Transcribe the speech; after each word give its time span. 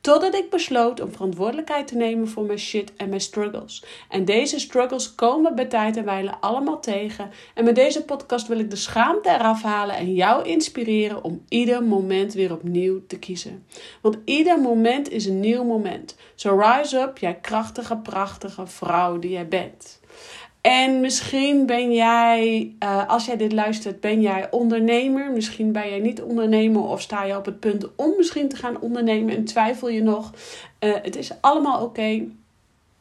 Totdat 0.00 0.34
ik 0.34 0.50
besloot 0.50 1.00
om 1.00 1.12
verantwoordelijkheid 1.12 1.86
te 1.86 1.96
nemen 1.96 2.28
voor 2.28 2.44
mijn 2.44 2.58
shit 2.58 2.92
en 2.96 3.08
mijn 3.08 3.20
struggles. 3.20 3.84
En 4.08 4.24
deze 4.24 4.58
struggles 4.58 5.14
komen 5.14 5.54
bij 5.54 5.64
tijd 5.64 5.96
en 5.96 6.04
wijle 6.04 6.36
allemaal 6.40 6.80
tegen. 6.80 7.30
En 7.54 7.64
met 7.64 7.74
deze 7.74 8.04
podcast 8.04 8.46
wil 8.46 8.58
ik 8.58 8.70
de 8.70 8.76
schaamte 8.76 9.28
eraf 9.30 9.62
halen 9.62 9.96
en 9.96 10.14
jou 10.14 10.44
inspireren 10.48 11.24
om 11.24 11.44
ieder 11.48 11.82
moment 11.84 12.32
weer 12.32 12.52
opnieuw 12.52 13.06
te 13.06 13.18
kiezen. 13.18 13.66
Want 14.00 14.18
ieder 14.24 14.60
moment 14.60 15.10
is 15.10 15.26
een 15.26 15.40
nieuw 15.40 15.64
moment. 15.64 16.16
So 16.34 16.58
rise 16.58 16.98
up, 16.98 17.18
jij 17.18 17.34
krachtige, 17.34 17.96
prachtige 17.96 18.66
vrouw 18.66 19.18
die 19.18 19.30
jij 19.30 19.48
bent. 19.48 19.99
En 20.60 21.00
misschien 21.00 21.66
ben 21.66 21.92
jij, 21.92 22.72
uh, 22.82 23.08
als 23.08 23.26
jij 23.26 23.36
dit 23.36 23.52
luistert, 23.52 24.00
ben 24.00 24.20
jij 24.20 24.50
ondernemer. 24.50 25.30
Misschien 25.30 25.72
ben 25.72 25.88
jij 25.88 25.98
niet 25.98 26.22
ondernemer 26.22 26.82
of 26.82 27.00
sta 27.00 27.24
je 27.24 27.36
op 27.36 27.44
het 27.44 27.60
punt 27.60 27.86
om 27.96 28.14
misschien 28.16 28.48
te 28.48 28.56
gaan 28.56 28.80
ondernemen 28.80 29.36
en 29.36 29.44
twijfel 29.44 29.88
je 29.88 30.02
nog. 30.02 30.32
Uh, 30.80 30.94
het 31.02 31.16
is 31.16 31.30
allemaal 31.40 31.82
oké. 31.82 32.24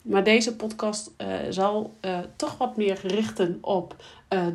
Maar 0.01 0.23
deze 0.23 0.55
podcast 0.55 1.11
uh, 1.17 1.27
zal 1.49 1.93
toch 2.35 2.57
wat 2.57 2.77
meer 2.77 2.99
richten 3.03 3.57
op 3.61 3.95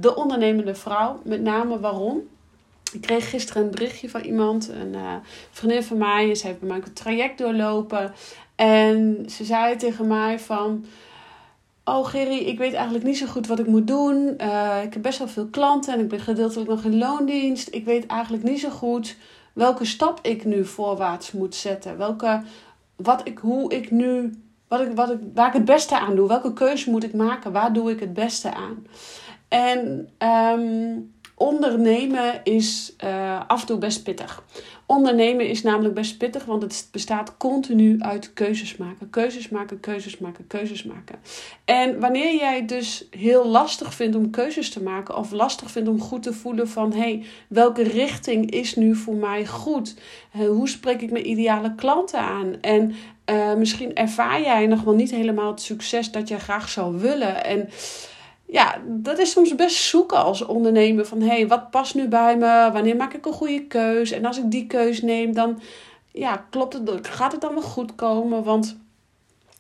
de 0.00 0.17
ondernemende 0.17 0.75
vrouw. 0.75 1.21
Met 1.25 1.43
name 1.43 1.81
waarom. 1.81 2.21
Ik 2.93 3.00
kreeg 3.00 3.31
gisteren 3.31 3.62
een 3.62 3.71
berichtje 3.71 4.11
van 4.11 4.21
iemand, 4.21 4.69
een 4.69 4.97
vriendin 5.50 5.83
van 5.83 5.98
mij. 5.98 6.34
Ze 6.34 6.47
heeft 6.47 6.59
bij 6.59 6.69
mij 6.69 6.77
een 6.77 6.93
traject 6.93 7.39
doorlopen. 7.39 8.15
En 8.55 9.25
ze 9.28 9.45
zei 9.45 9.77
tegen 9.77 10.06
mij 10.06 10.39
van 10.39 10.84
Oh 11.85 12.07
Gerry, 12.07 12.39
ik 12.39 12.59
weet 12.59 12.73
eigenlijk 12.73 13.05
niet 13.05 13.19
zo 13.19 13.27
goed 13.27 13.47
wat 13.47 13.59
ik 13.59 13.67
moet 13.67 13.87
doen. 13.87 14.35
Uh, 14.41 14.83
ik 14.83 14.93
heb 14.93 15.03
best 15.03 15.19
wel 15.19 15.29
veel 15.29 15.47
klanten 15.47 15.95
en 15.95 16.01
ik 16.01 16.09
ben 16.09 16.21
gedeeltelijk 16.21 16.71
nog 16.71 16.85
in 16.85 16.99
loondienst. 16.99 17.69
Ik 17.71 17.85
weet 17.85 18.07
eigenlijk 18.07 18.43
niet 18.43 18.61
zo 18.61 18.71
goed 18.71 19.17
welke 19.53 19.85
stap 19.85 20.19
ik 20.23 20.45
nu 20.45 20.65
voorwaarts 20.65 21.33
moet 21.33 21.55
zetten. 21.55 21.99
Welke, 21.99 22.43
wat 22.97 23.21
ik, 23.25 23.39
hoe 23.39 23.73
ik 23.75 23.91
nu, 23.91 24.35
wat 24.69 24.81
ik, 24.81 24.89
wat 24.95 25.11
ik, 25.11 25.19
waar 25.35 25.47
ik 25.47 25.53
het 25.53 25.65
beste 25.65 25.99
aan 25.99 26.17
doe. 26.17 26.29
Welke 26.29 26.53
keuze 26.53 26.91
moet 26.91 27.05
ik 27.05 27.15
maken? 27.15 27.53
Waar 27.53 27.73
doe 27.73 27.91
ik 27.91 28.01
het 28.01 28.12
beste 28.12 28.55
aan? 28.55 28.87
En 29.49 30.09
um, 30.19 31.12
ondernemen 31.35 32.41
is 32.45 32.95
uh, 33.05 33.41
af 33.47 33.61
en 33.61 33.67
toe 33.67 33.79
best 33.79 34.03
pittig. 34.03 34.45
Ondernemen 34.87 35.49
is 35.49 35.63
namelijk 35.63 35.95
best 35.95 36.19
pittig, 36.19 36.45
want 36.45 36.63
het 36.63 36.89
bestaat 36.93 37.37
continu 37.37 38.01
uit 38.01 38.33
keuzes 38.33 38.77
maken. 38.77 39.11
Keuzes 39.11 39.49
maken, 39.49 39.81
keuzes 39.81 40.19
maken, 40.19 40.47
keuzes 40.47 40.85
maken. 40.85 41.19
En 41.65 42.01
wanneer 42.01 42.35
jij 42.35 42.67
dus 42.67 43.07
heel 43.11 43.47
lastig 43.47 43.95
vindt 43.95 44.17
om 44.17 44.31
keuzes 44.31 44.71
te 44.71 44.83
maken, 44.83 45.17
of 45.17 45.31
lastig 45.31 45.71
vindt 45.71 45.89
om 45.89 46.01
goed 46.01 46.23
te 46.23 46.33
voelen 46.33 46.69
van 46.69 46.93
hé, 46.93 46.99
hey, 46.99 47.25
welke 47.49 47.83
richting 47.83 48.51
is 48.51 48.77
nu 48.77 48.95
voor 48.95 49.15
mij 49.15 49.47
goed? 49.47 49.95
Uh, 50.37 50.47
hoe 50.49 50.69
spreek 50.69 51.01
ik 51.01 51.11
mijn 51.11 51.29
ideale 51.29 51.75
klanten 51.75 52.21
aan? 52.21 52.61
En 52.61 52.95
uh, 53.31 53.55
misschien 53.55 53.95
ervaar 53.95 54.41
jij 54.41 54.67
nog 54.67 54.83
wel 54.83 54.95
niet 54.95 55.11
helemaal 55.11 55.51
het 55.51 55.61
succes 55.61 56.11
dat 56.11 56.29
jij 56.29 56.39
graag 56.39 56.69
zou 56.69 56.99
willen. 56.99 57.45
En 57.45 57.69
ja, 58.47 58.83
dat 58.87 59.19
is 59.19 59.31
soms 59.31 59.55
best 59.55 59.77
zoeken 59.77 60.19
als 60.19 60.47
ondernemer. 60.47 61.06
Van 61.06 61.20
hé, 61.20 61.27
hey, 61.27 61.48
wat 61.48 61.70
past 61.70 61.94
nu 61.94 62.09
bij 62.09 62.37
me? 62.37 62.71
Wanneer 62.72 62.97
maak 62.97 63.15
ik 63.15 63.27
een 63.27 63.32
goede 63.32 63.66
keus? 63.66 64.10
En 64.10 64.25
als 64.25 64.38
ik 64.38 64.50
die 64.50 64.66
keus 64.66 65.03
neem, 65.03 65.34
dan 65.34 65.60
ja, 66.12 66.47
klopt 66.50 66.75
het, 66.75 67.09
gaat 67.09 67.32
het 67.32 67.41
dan 67.41 67.55
wel 67.55 67.62
goed 67.62 67.94
komen? 67.94 68.43
Want 68.43 68.77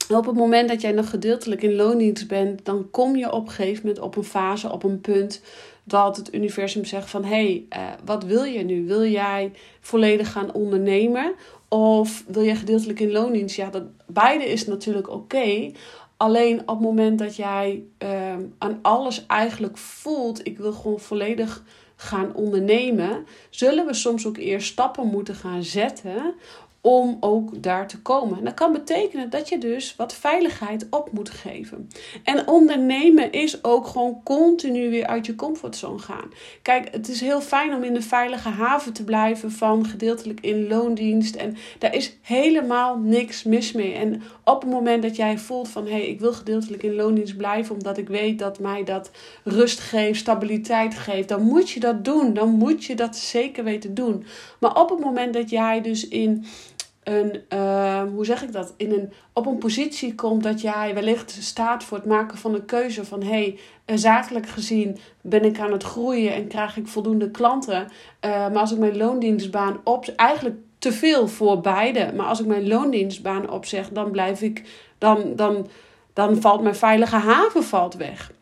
op 0.08 0.26
het 0.26 0.36
moment 0.36 0.68
dat 0.68 0.80
jij 0.80 0.92
nog 0.92 1.10
gedeeltelijk 1.10 1.62
in 1.62 1.74
loondienst 1.74 2.28
bent, 2.28 2.64
dan 2.64 2.90
kom 2.90 3.16
je 3.16 3.32
op 3.32 3.46
een 3.46 3.52
gegeven 3.52 3.86
moment 3.86 4.04
op 4.04 4.16
een 4.16 4.24
fase, 4.24 4.72
op 4.72 4.82
een 4.82 5.00
punt 5.00 5.42
dat 5.84 6.16
het 6.16 6.34
universum 6.34 6.84
zegt 6.84 7.10
van 7.10 7.24
hé, 7.24 7.28
hey, 7.28 7.66
uh, 7.82 7.92
wat 8.04 8.24
wil 8.24 8.44
je 8.44 8.62
nu? 8.62 8.86
Wil 8.86 9.04
jij 9.04 9.52
volledig 9.80 10.32
gaan 10.32 10.52
ondernemen? 10.52 11.34
Of 11.68 12.24
wil 12.26 12.42
je 12.42 12.54
gedeeltelijk 12.54 13.00
in 13.00 13.12
loondienst? 13.12 13.56
Ja, 13.56 13.70
dat, 13.70 13.82
beide 14.06 14.44
is 14.44 14.66
natuurlijk 14.66 15.10
oké. 15.10 15.72
Alleen 16.16 16.60
op 16.60 16.68
het 16.68 16.80
moment 16.80 17.18
dat 17.18 17.36
jij 17.36 17.84
uh, 17.98 18.34
aan 18.58 18.78
alles 18.82 19.26
eigenlijk 19.26 19.78
voelt, 19.78 20.46
ik 20.46 20.58
wil 20.58 20.72
gewoon 20.72 21.00
volledig 21.00 21.62
gaan 21.96 22.34
ondernemen, 22.34 23.26
zullen 23.50 23.86
we 23.86 23.94
soms 23.94 24.26
ook 24.26 24.36
eerst 24.36 24.72
stappen 24.72 25.06
moeten 25.06 25.34
gaan 25.34 25.62
zetten 25.62 26.34
om 26.86 27.16
ook 27.20 27.62
daar 27.62 27.88
te 27.88 28.02
komen. 28.02 28.38
En 28.38 28.44
dat 28.44 28.54
kan 28.54 28.72
betekenen 28.72 29.30
dat 29.30 29.48
je 29.48 29.58
dus 29.58 29.96
wat 29.96 30.14
veiligheid 30.14 30.86
op 30.90 31.12
moet 31.12 31.30
geven. 31.30 31.88
En 32.24 32.48
ondernemen 32.48 33.32
is 33.32 33.64
ook 33.64 33.86
gewoon 33.86 34.20
continu 34.24 34.90
weer 34.90 35.06
uit 35.06 35.26
je 35.26 35.34
comfortzone 35.34 35.98
gaan. 35.98 36.30
Kijk, 36.62 36.88
het 36.90 37.08
is 37.08 37.20
heel 37.20 37.40
fijn 37.40 37.74
om 37.74 37.82
in 37.82 37.94
de 37.94 38.02
veilige 38.02 38.48
haven 38.48 38.92
te 38.92 39.04
blijven 39.04 39.52
van 39.52 39.86
gedeeltelijk 39.86 40.40
in 40.40 40.68
loondienst. 40.68 41.34
En 41.34 41.56
daar 41.78 41.94
is 41.94 42.16
helemaal 42.22 42.98
niks 42.98 43.42
mis 43.42 43.72
mee. 43.72 43.92
En 43.94 44.22
op 44.44 44.62
het 44.62 44.70
moment 44.70 45.02
dat 45.02 45.16
jij 45.16 45.38
voelt 45.38 45.68
van 45.68 45.84
hé, 45.84 45.90
hey, 45.90 46.06
ik 46.06 46.20
wil 46.20 46.32
gedeeltelijk 46.32 46.82
in 46.82 46.94
loondienst 46.94 47.36
blijven, 47.36 47.74
omdat 47.74 47.98
ik 47.98 48.08
weet 48.08 48.38
dat 48.38 48.58
mij 48.58 48.84
dat 48.84 49.10
rust 49.44 49.80
geeft, 49.80 50.20
stabiliteit 50.20 50.94
geeft, 50.94 51.28
dan 51.28 51.42
moet 51.42 51.70
je 51.70 51.80
dat 51.80 52.04
doen. 52.04 52.34
Dan 52.34 52.48
moet 52.50 52.84
je 52.84 52.94
dat 52.94 53.16
zeker 53.16 53.64
weten 53.64 53.94
doen. 53.94 54.24
Maar 54.60 54.80
op 54.80 54.90
het 54.90 55.00
moment 55.00 55.34
dat 55.34 55.50
jij 55.50 55.80
dus 55.80 56.08
in 56.08 56.44
een, 57.04 57.42
uh, 57.48 58.02
hoe 58.14 58.24
zeg 58.24 58.42
ik 58.42 58.52
dat, 58.52 58.74
in 58.76 58.92
een, 58.92 59.12
op 59.32 59.46
een 59.46 59.58
positie 59.58 60.14
komt 60.14 60.42
dat 60.42 60.60
jij 60.60 60.94
wellicht 60.94 61.30
staat 61.40 61.84
voor 61.84 61.96
het 61.96 62.06
maken 62.06 62.38
van 62.38 62.54
een 62.54 62.64
keuze 62.64 63.04
van 63.04 63.22
hé, 63.22 63.56
hey, 63.84 63.98
zakelijk 63.98 64.48
gezien 64.48 64.98
ben 65.20 65.44
ik 65.44 65.58
aan 65.58 65.72
het 65.72 65.82
groeien 65.82 66.34
en 66.34 66.46
krijg 66.46 66.76
ik 66.76 66.86
voldoende 66.86 67.30
klanten. 67.30 67.82
Uh, 67.82 68.30
maar 68.30 68.58
als 68.58 68.72
ik 68.72 68.78
mijn 68.78 68.96
loondienstbaan 68.96 69.80
op, 69.84 70.06
eigenlijk 70.16 70.56
te 70.78 70.92
veel 70.92 71.28
voor 71.28 71.60
beide, 71.60 72.12
maar 72.16 72.26
als 72.26 72.40
ik 72.40 72.46
mijn 72.46 72.68
loondienstbaan 72.68 73.50
opzeg, 73.50 73.88
dan 73.88 74.10
blijf 74.10 74.42
ik, 74.42 74.62
dan, 74.98 75.32
dan, 75.36 75.68
dan 76.12 76.40
valt 76.40 76.62
mijn 76.62 76.74
veilige 76.74 77.16
haven 77.16 77.64
valt 77.64 77.94
weg. 77.94 78.32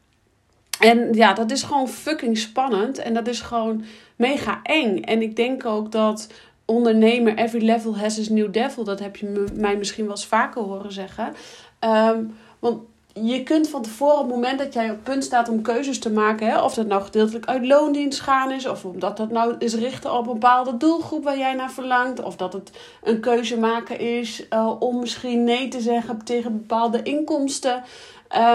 En 0.80 1.12
ja, 1.12 1.32
dat 1.32 1.50
is 1.50 1.62
gewoon 1.62 1.88
fucking 1.88 2.38
spannend 2.38 2.98
en 2.98 3.14
dat 3.14 3.28
is 3.28 3.40
gewoon 3.40 3.84
mega 4.16 4.60
eng. 4.62 5.02
En 5.02 5.22
ik 5.22 5.36
denk 5.36 5.64
ook 5.64 5.92
dat 5.92 6.28
ondernemer, 6.64 7.36
every 7.36 7.64
level 7.64 7.96
has 7.96 8.16
his 8.16 8.28
new 8.28 8.52
devil. 8.52 8.84
Dat 8.84 8.98
heb 8.98 9.16
je 9.16 9.44
mij 9.54 9.76
misschien 9.76 10.04
wel 10.04 10.14
eens 10.14 10.26
vaker 10.26 10.62
horen 10.62 10.92
zeggen. 10.92 11.34
Um, 11.80 12.36
want 12.58 12.80
je 13.14 13.42
kunt 13.42 13.68
van 13.68 13.82
tevoren, 13.82 14.18
op 14.18 14.26
het 14.26 14.34
moment 14.34 14.58
dat 14.58 14.72
jij 14.72 14.84
op 14.84 14.90
het 14.90 15.02
punt 15.02 15.24
staat 15.24 15.48
om 15.48 15.62
keuzes 15.62 15.98
te 15.98 16.10
maken, 16.10 16.46
hè, 16.46 16.62
of 16.62 16.74
dat 16.74 16.86
nou 16.86 17.02
gedeeltelijk 17.02 17.46
uit 17.46 17.66
loondienst 17.66 18.20
gaan 18.20 18.50
is, 18.52 18.66
of 18.66 18.84
omdat 18.84 19.16
dat 19.16 19.30
nou 19.30 19.54
is 19.58 19.74
richten 19.74 20.12
op 20.12 20.26
een 20.26 20.32
bepaalde 20.32 20.76
doelgroep 20.76 21.24
waar 21.24 21.38
jij 21.38 21.54
naar 21.54 21.70
verlangt, 21.70 22.22
of 22.22 22.36
dat 22.36 22.52
het 22.52 22.70
een 23.02 23.20
keuze 23.20 23.58
maken 23.58 23.98
is 23.98 24.46
uh, 24.50 24.72
om 24.78 24.98
misschien 24.98 25.44
nee 25.44 25.68
te 25.68 25.80
zeggen 25.80 26.24
tegen 26.24 26.52
bepaalde 26.52 27.02
inkomsten. 27.02 27.82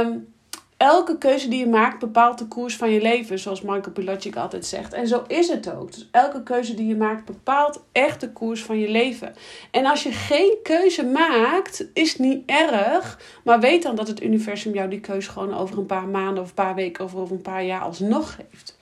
Um, 0.03 0.35
elke 0.77 1.17
keuze 1.17 1.47
die 1.47 1.59
je 1.59 1.67
maakt 1.67 1.99
bepaalt 1.99 2.37
de 2.37 2.47
koers 2.47 2.75
van 2.75 2.91
je 2.91 3.01
leven, 3.01 3.39
zoals 3.39 3.61
Michael 3.61 3.91
Pilacic 3.93 4.35
altijd 4.35 4.65
zegt. 4.65 4.93
En 4.93 5.07
zo 5.07 5.23
is 5.27 5.47
het 5.47 5.71
ook. 5.73 5.91
Dus 5.91 6.07
elke 6.11 6.43
keuze 6.43 6.73
die 6.73 6.87
je 6.87 6.95
maakt 6.95 7.25
bepaalt 7.25 7.83
echt 7.91 8.21
de 8.21 8.31
koers 8.31 8.63
van 8.63 8.79
je 8.79 8.89
leven. 8.89 9.35
En 9.71 9.85
als 9.85 10.03
je 10.03 10.11
geen 10.11 10.57
keuze 10.63 11.05
maakt, 11.05 11.85
is 11.93 12.17
niet 12.17 12.43
erg, 12.45 13.19
maar 13.43 13.59
weet 13.59 13.83
dan 13.83 13.95
dat 13.95 14.07
het 14.07 14.23
universum 14.23 14.73
jou 14.73 14.89
die 14.89 14.99
keuze 14.99 15.29
gewoon 15.29 15.57
over 15.57 15.77
een 15.77 15.85
paar 15.85 16.07
maanden 16.07 16.43
of 16.43 16.49
een 16.49 16.55
paar 16.55 16.75
weken 16.75 17.05
of 17.05 17.15
over 17.15 17.35
een 17.35 17.41
paar 17.41 17.63
jaar 17.63 17.81
alsnog 17.81 18.35
geeft. 18.35 18.77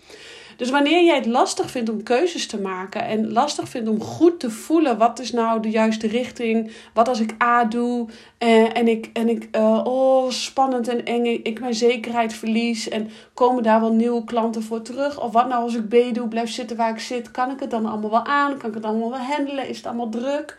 Dus 0.56 0.70
wanneer 0.70 1.04
jij 1.04 1.16
het 1.16 1.26
lastig 1.26 1.72
vindt 1.72 1.90
om 1.90 2.04
keuzes 2.04 2.48
te 2.48 2.62
maken 2.62 3.06
en 3.06 3.32
lastig 3.32 3.70
vindt 3.70 3.90
om 3.90 4.02
goed 4.02 4.40
te 4.40 4.50
voelen 4.50 4.98
wat 4.98 5.20
is 5.20 5.32
nou 5.32 5.62
de 5.62 5.70
juiste 5.70 6.08
richting, 6.08 6.72
wat 6.94 7.08
als 7.08 7.20
ik 7.20 7.44
A 7.44 7.66
doe 7.66 8.08
eh, 8.38 8.78
en 8.78 8.88
ik, 8.88 9.10
en 9.14 9.30
ik 9.30 9.48
uh, 9.52 9.82
oh 9.84 10.30
spannend 10.30 10.88
en 10.88 11.06
eng, 11.06 11.26
ik 11.26 11.60
mijn 11.60 11.76
zekerheid 11.76 12.34
verlies 12.34 12.90
en 12.90 13.10
komen 13.34 13.64
daar 13.64 13.82
wel 13.82 13.94
nieuwe 13.94 14.24
klanten 14.24 14.64
voor 14.64 14.82
terug? 14.82 15.22
Of 15.22 15.32
wat 15.32 15.48
nou 15.48 15.64
als 15.64 15.76
ik 15.76 15.88
B 15.88 16.14
doe, 16.14 16.28
blijf 16.28 16.50
zitten 16.50 16.78
waar 16.78 16.92
ik 16.92 17.00
zit, 17.00 17.32
kan 17.32 17.52
ik 17.52 17.60
het 17.60 17.72
dan 17.72 17.86
allemaal 17.86 18.10
wel 18.10 18.26
aan? 18.26 18.58
Kan 18.58 18.70
ik 18.70 18.76
het 18.76 18.86
allemaal 18.86 19.10
wel 19.10 19.20
handelen? 19.20 19.70
Is 19.70 19.78
het 19.78 19.86
allemaal 19.86 20.10
druk? 20.10 20.58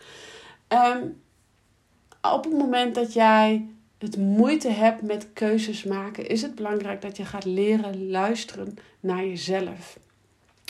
Um, 0.69 1.21
op 2.21 2.43
het 2.43 2.53
moment 2.53 2.95
dat 2.95 3.13
jij 3.13 3.67
het 3.97 4.17
moeite 4.17 4.69
hebt 4.69 5.01
met 5.01 5.27
keuzes 5.33 5.83
maken, 5.83 6.27
is 6.27 6.41
het 6.41 6.55
belangrijk 6.55 7.01
dat 7.01 7.17
je 7.17 7.25
gaat 7.25 7.45
leren 7.45 8.09
luisteren 8.09 8.77
naar 8.99 9.25
jezelf. 9.25 9.97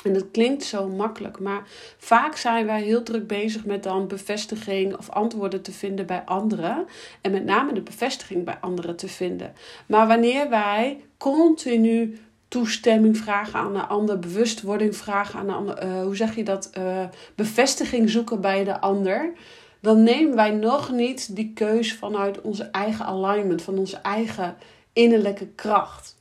En 0.03 0.13
dat 0.13 0.31
klinkt 0.31 0.63
zo 0.63 0.88
makkelijk, 0.88 1.39
maar 1.39 1.68
vaak 1.97 2.35
zijn 2.35 2.65
wij 2.65 2.81
heel 2.81 3.03
druk 3.03 3.27
bezig 3.27 3.65
met 3.65 3.83
dan 3.83 4.07
bevestiging 4.07 4.97
of 4.97 5.09
antwoorden 5.09 5.62
te 5.62 5.71
vinden 5.71 6.06
bij 6.06 6.21
anderen. 6.25 6.85
En 7.21 7.31
met 7.31 7.45
name 7.45 7.74
de 7.74 7.81
bevestiging 7.81 8.45
bij 8.45 8.57
anderen 8.62 8.95
te 8.95 9.07
vinden. 9.07 9.53
Maar 9.85 10.07
wanneer 10.07 10.50
wij 10.50 11.01
continu 11.18 12.19
toestemming 12.47 13.18
vragen 13.18 13.59
aan 13.59 13.74
de 13.74 13.85
ander, 13.85 14.19
bewustwording 14.19 14.95
vragen 14.95 15.39
aan 15.39 15.47
de 15.47 15.53
ander, 15.53 15.83
uh, 15.83 16.01
hoe 16.01 16.15
zeg 16.15 16.35
je 16.35 16.44
dat, 16.44 16.71
uh, 16.77 17.03
bevestiging 17.35 18.09
zoeken 18.09 18.41
bij 18.41 18.63
de 18.63 18.81
ander, 18.81 19.33
dan 19.81 20.03
nemen 20.03 20.35
wij 20.35 20.51
nog 20.51 20.91
niet 20.91 21.35
die 21.35 21.51
keus 21.53 21.94
vanuit 21.94 22.41
onze 22.41 22.63
eigen 22.63 23.06
alignment, 23.06 23.62
van 23.62 23.77
onze 23.77 23.97
eigen 23.97 24.57
innerlijke 24.94 25.47
kracht. 25.47 26.18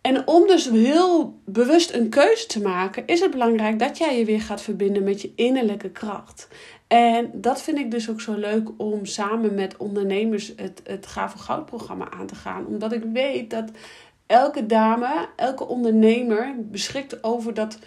En 0.00 0.26
om 0.26 0.46
dus 0.46 0.70
heel 0.70 1.40
bewust 1.44 1.94
een 1.94 2.08
keuze 2.08 2.46
te 2.46 2.60
maken, 2.60 3.06
is 3.06 3.20
het 3.20 3.30
belangrijk 3.30 3.78
dat 3.78 3.98
jij 3.98 4.18
je 4.18 4.24
weer 4.24 4.40
gaat 4.40 4.62
verbinden 4.62 5.02
met 5.02 5.22
je 5.22 5.32
innerlijke 5.36 5.90
kracht. 5.90 6.48
En 6.86 7.30
dat 7.34 7.62
vind 7.62 7.78
ik 7.78 7.90
dus 7.90 8.10
ook 8.10 8.20
zo 8.20 8.34
leuk 8.34 8.68
om 8.76 9.06
samen 9.06 9.54
met 9.54 9.76
ondernemers 9.76 10.52
het, 10.56 10.80
het 10.84 11.06
Gaven 11.06 11.40
Goud 11.40 11.66
programma 11.66 12.10
aan 12.10 12.26
te 12.26 12.34
gaan. 12.34 12.66
Omdat 12.66 12.92
ik 12.92 13.02
weet 13.12 13.50
dat 13.50 13.70
elke 14.26 14.66
dame, 14.66 15.28
elke 15.36 15.66
ondernemer 15.66 16.54
beschikt 16.58 17.24
over 17.24 17.54
dat, 17.54 17.78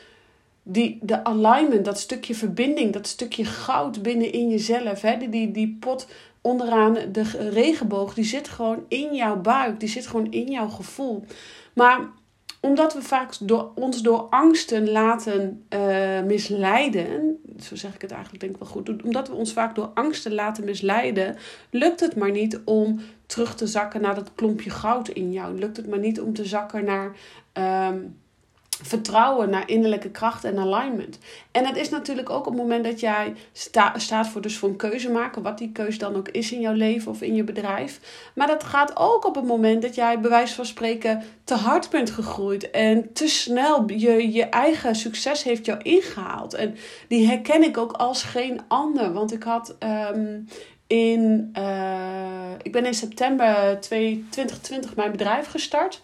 die, 0.63 0.99
de 1.01 1.23
alignment, 1.23 1.85
dat 1.85 1.99
stukje 1.99 2.35
verbinding, 2.35 2.93
dat 2.93 3.07
stukje 3.07 3.45
goud 3.45 4.01
binnenin 4.01 4.49
jezelf. 4.49 5.01
Hè? 5.01 5.17
Die, 5.17 5.29
die, 5.29 5.51
die 5.51 5.77
pot 5.79 6.07
onderaan 6.41 6.97
de 7.11 7.49
regenboog, 7.49 8.13
die 8.13 8.23
zit 8.23 8.49
gewoon 8.49 8.85
in 8.87 9.15
jouw 9.15 9.41
buik, 9.41 9.79
die 9.79 9.89
zit 9.89 10.07
gewoon 10.07 10.31
in 10.31 10.51
jouw 10.51 10.69
gevoel. 10.69 11.25
Maar 11.73 11.99
omdat 12.59 12.93
we 12.93 13.01
vaak 13.01 13.33
door, 13.39 13.71
ons 13.75 14.01
door 14.01 14.27
angsten 14.29 14.91
laten 14.91 15.65
uh, 15.69 16.21
misleiden, 16.21 17.39
zo 17.59 17.75
zeg 17.75 17.95
ik 17.95 18.01
het 18.01 18.11
eigenlijk 18.11 18.41
denk 18.41 18.53
ik 18.53 18.59
wel 18.59 18.69
goed, 18.69 19.03
omdat 19.03 19.27
we 19.27 19.33
ons 19.33 19.53
vaak 19.53 19.75
door 19.75 19.91
angsten 19.93 20.33
laten 20.33 20.65
misleiden, 20.65 21.35
lukt 21.69 21.99
het 21.99 22.15
maar 22.15 22.31
niet 22.31 22.59
om 22.65 22.99
terug 23.25 23.55
te 23.55 23.67
zakken 23.67 24.01
naar 24.01 24.15
dat 24.15 24.31
klompje 24.35 24.69
goud 24.69 25.09
in 25.09 25.31
jou. 25.31 25.59
Lukt 25.59 25.77
het 25.77 25.87
maar 25.87 25.99
niet 25.99 26.21
om 26.21 26.33
te 26.33 26.45
zakken 26.45 26.85
naar 26.85 27.15
um, 27.89 28.15
vertrouwen, 28.83 29.49
naar 29.49 29.69
innerlijke 29.69 30.09
kracht 30.09 30.43
en 30.43 30.57
alignment. 30.57 31.19
En 31.51 31.65
het 31.65 31.77
is 31.77 31.89
natuurlijk 31.89 32.29
ook 32.29 32.47
op 32.47 32.53
het 32.53 32.61
moment 32.61 32.83
dat 32.83 32.99
jij 32.99 33.33
sta, 33.51 33.99
staat 33.99 34.27
voor, 34.27 34.41
dus 34.41 34.57
voor 34.57 34.69
een 34.69 34.75
keuze 34.75 35.11
maken, 35.11 35.41
wat 35.41 35.57
die 35.57 35.71
keuze 35.71 35.97
dan 35.97 36.15
ook 36.15 36.29
is 36.29 36.51
in 36.51 36.59
jouw 36.59 36.73
leven 36.73 37.11
of 37.11 37.21
in 37.21 37.35
je 37.35 37.43
bedrijf. 37.43 37.99
Maar 38.35 38.47
dat 38.47 38.63
gaat 38.63 38.97
ook 38.97 39.25
op 39.25 39.35
het 39.35 39.45
moment 39.45 39.81
dat 39.81 39.95
jij 39.95 40.19
bij 40.19 40.29
wijze 40.29 40.55
van 40.55 40.65
spreken 40.65 41.23
te 41.43 41.55
hard 41.55 41.89
bent 41.89 42.09
gegroeid 42.09 42.71
en 42.71 43.13
te 43.13 43.27
snel 43.27 43.83
je, 43.89 44.31
je 44.31 44.43
eigen 44.43 44.95
succes 44.95 45.43
heeft 45.43 45.65
jou 45.65 45.79
ingehaald. 45.81 46.53
En 46.53 46.75
die 47.07 47.27
herken 47.27 47.63
ik 47.63 47.77
ook 47.77 47.91
als 47.91 48.23
geen 48.23 48.61
ander. 48.67 49.13
Want 49.13 49.33
ik 49.33 49.43
had 49.43 49.75
um, 50.13 50.47
in, 50.87 51.53
uh, 51.57 52.51
ik 52.61 52.71
ben 52.71 52.85
in 52.85 52.93
september 52.93 53.77
2020 53.79 54.95
mijn 54.95 55.11
bedrijf 55.11 55.47
gestart. 55.47 56.01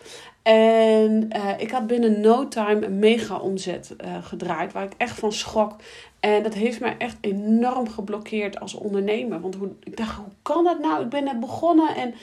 En 0.49 1.29
uh, 1.35 1.49
ik 1.57 1.71
had 1.71 1.87
binnen 1.87 2.21
no 2.21 2.47
time 2.47 2.85
een 2.85 2.99
mega 2.99 3.37
omzet 3.37 3.95
uh, 4.05 4.23
gedraaid, 4.23 4.73
waar 4.73 4.83
ik 4.83 4.93
echt 4.97 5.19
van 5.19 5.31
schrok. 5.31 5.75
En 6.19 6.43
dat 6.43 6.53
heeft 6.53 6.79
mij 6.79 6.95
echt 6.97 7.17
enorm 7.21 7.89
geblokkeerd 7.89 8.59
als 8.59 8.73
ondernemer. 8.73 9.41
Want 9.41 9.55
hoe, 9.55 9.69
ik 9.83 9.97
dacht, 9.97 10.15
hoe 10.15 10.33
kan 10.41 10.63
dat 10.63 10.79
nou? 10.79 11.03
Ik 11.03 11.09
ben 11.09 11.23
net 11.23 11.39
begonnen 11.39 11.95
en 11.95 12.13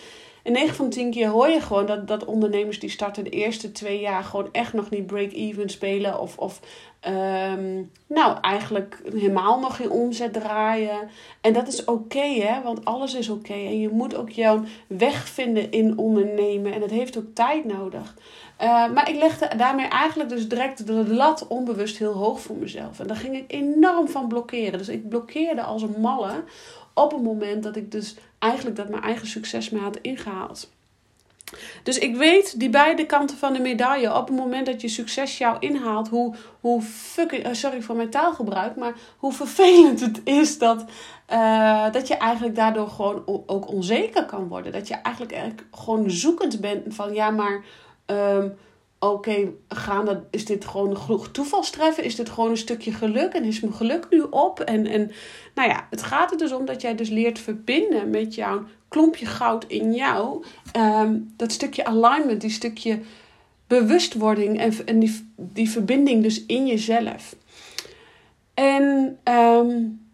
in 0.46 0.52
9 0.52 0.74
van 0.74 0.90
10 0.90 1.10
keer 1.10 1.28
hoor 1.28 1.48
je 1.48 1.60
gewoon 1.60 1.86
dat, 1.86 2.08
dat 2.08 2.24
ondernemers 2.24 2.80
die 2.80 2.90
starten 2.90 3.24
de 3.24 3.30
eerste 3.30 3.72
twee 3.72 4.00
jaar 4.00 4.24
gewoon 4.24 4.48
echt 4.52 4.72
nog 4.72 4.90
niet 4.90 5.06
break-even 5.06 5.68
spelen. 5.68 6.20
Of, 6.20 6.38
of 6.38 6.60
um, 7.08 7.90
nou, 8.06 8.36
eigenlijk 8.40 9.02
helemaal 9.12 9.60
nog 9.60 9.76
geen 9.76 9.90
omzet 9.90 10.32
draaien. 10.32 11.08
En 11.40 11.52
dat 11.52 11.68
is 11.68 11.84
oké, 11.84 12.24
hè? 12.24 12.62
Want 12.62 12.84
alles 12.84 13.14
is 13.14 13.28
oké. 13.28 13.52
En 13.52 13.80
je 13.80 13.88
moet 13.88 14.16
ook 14.16 14.30
jouw 14.30 14.62
weg 14.86 15.28
vinden 15.28 15.70
in 15.70 15.98
ondernemen. 15.98 16.72
En 16.72 16.80
dat 16.80 16.90
heeft 16.90 17.18
ook 17.18 17.34
tijd 17.34 17.64
nodig. 17.64 18.14
Uh, 18.62 18.92
maar 18.92 19.10
ik 19.10 19.16
legde 19.16 19.50
daarmee 19.56 19.86
eigenlijk 19.86 20.30
dus 20.30 20.48
direct 20.48 20.86
de 20.86 21.14
lat 21.14 21.46
onbewust 21.46 21.98
heel 21.98 22.12
hoog 22.12 22.40
voor 22.40 22.56
mezelf. 22.56 23.00
En 23.00 23.06
daar 23.06 23.16
ging 23.16 23.36
ik 23.36 23.52
enorm 23.52 24.08
van 24.08 24.28
blokkeren. 24.28 24.78
Dus 24.78 24.88
ik 24.88 25.08
blokkeerde 25.08 25.62
als 25.62 25.82
een 25.82 26.00
malle 26.00 26.44
op 26.96 27.10
het 27.10 27.22
moment 27.22 27.62
dat 27.62 27.76
ik 27.76 27.92
dus 27.92 28.16
eigenlijk 28.38 28.76
dat 28.76 28.88
mijn 28.88 29.02
eigen 29.02 29.26
succes 29.26 29.70
me 29.70 29.78
had 29.78 29.98
ingehaald. 30.00 30.70
Dus 31.82 31.98
ik 31.98 32.16
weet 32.16 32.60
die 32.60 32.70
beide 32.70 33.06
kanten 33.06 33.36
van 33.36 33.52
de 33.52 33.58
medaille. 33.58 34.14
Op 34.14 34.26
het 34.26 34.36
moment 34.36 34.66
dat 34.66 34.80
je 34.80 34.88
succes 34.88 35.38
jou 35.38 35.56
inhaalt, 35.60 36.08
hoe, 36.08 36.34
hoe 36.60 36.82
fucking, 36.82 37.42
eh, 37.42 37.52
sorry 37.52 37.82
voor 37.82 37.96
mijn 37.96 38.10
taalgebruik, 38.10 38.76
maar 38.76 38.94
hoe 39.16 39.32
vervelend 39.32 40.00
het 40.00 40.20
is 40.24 40.58
dat, 40.58 40.84
uh, 41.32 41.92
dat 41.92 42.08
je 42.08 42.16
eigenlijk 42.16 42.56
daardoor 42.56 42.88
gewoon 42.88 43.22
ook 43.46 43.68
onzeker 43.68 44.24
kan 44.24 44.48
worden. 44.48 44.72
Dat 44.72 44.88
je 44.88 44.94
eigenlijk, 44.94 45.32
eigenlijk 45.32 45.66
gewoon 45.70 46.10
zoekend 46.10 46.60
bent 46.60 46.94
van 46.94 47.14
ja, 47.14 47.30
maar 47.30 47.64
um, 48.06 48.56
oké, 48.98 49.30
okay, 49.68 50.24
is 50.30 50.44
dit 50.44 50.64
gewoon 50.64 50.90
een 50.90 51.30
toevalstreffen? 51.30 52.04
Is 52.04 52.16
dit 52.16 52.30
gewoon 52.30 52.50
een 52.50 52.56
stukje 52.56 52.92
geluk? 52.92 53.32
En 53.32 53.44
is 53.44 53.60
mijn 53.60 53.74
geluk 53.74 54.06
nu 54.10 54.20
op? 54.20 54.60
En, 54.60 54.86
en 54.86 55.10
nou 55.54 55.68
ja, 55.68 55.86
het 55.90 56.02
gaat 56.02 56.30
er 56.30 56.38
dus 56.38 56.52
om 56.52 56.64
dat 56.64 56.80
jij 56.80 56.94
dus 56.94 57.08
leert 57.08 57.38
verbinden 57.38 58.10
met 58.10 58.34
jouw 58.34 58.64
klompje 58.88 59.26
goud 59.26 59.64
in 59.64 59.92
jou. 59.92 60.44
Um, 60.76 61.32
dat 61.36 61.52
stukje 61.52 61.84
alignment, 61.84 62.40
die 62.40 62.50
stukje 62.50 63.00
bewustwording 63.66 64.58
en, 64.58 64.72
en 64.86 64.98
die, 64.98 65.32
die 65.36 65.70
verbinding 65.70 66.22
dus 66.22 66.46
in 66.46 66.66
jezelf. 66.66 67.36
En 68.54 69.18
um, 69.24 70.05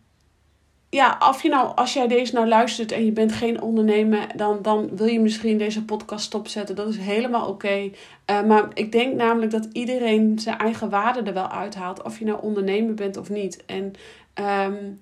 ja, 0.95 1.19
of 1.29 1.43
je 1.43 1.49
nou, 1.49 1.75
als 1.75 1.93
jij 1.93 2.07
deze 2.07 2.35
nou 2.35 2.49
luistert 2.49 2.93
en 2.93 3.05
je 3.05 3.13
bent 3.13 3.33
geen 3.33 3.63
ondernemer, 3.63 4.27
dan, 4.37 4.59
dan 4.63 4.97
wil 4.97 5.07
je 5.07 5.21
misschien 5.21 5.59
deze 5.59 5.85
podcast 5.85 6.25
stopzetten. 6.25 6.77
Dat 6.77 6.89
is 6.89 6.97
helemaal 6.97 7.49
oké. 7.49 7.91
Uh, 8.31 8.43
maar 8.43 8.69
ik 8.75 8.93
denk 8.93 9.15
namelijk 9.15 9.51
dat 9.51 9.69
iedereen 9.73 10.39
zijn 10.39 10.59
eigen 10.59 10.91
waarde 10.91 11.23
er 11.23 11.35
wel 11.35 11.49
uithaalt. 11.49 12.03
Of 12.03 12.19
je 12.19 12.25
nou 12.25 12.43
ondernemer 12.43 12.95
bent 12.95 13.17
of 13.17 13.31
niet. 13.31 13.65
En 13.67 13.93
um, 14.35 15.01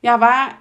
ja, 0.00 0.18
waar, 0.18 0.58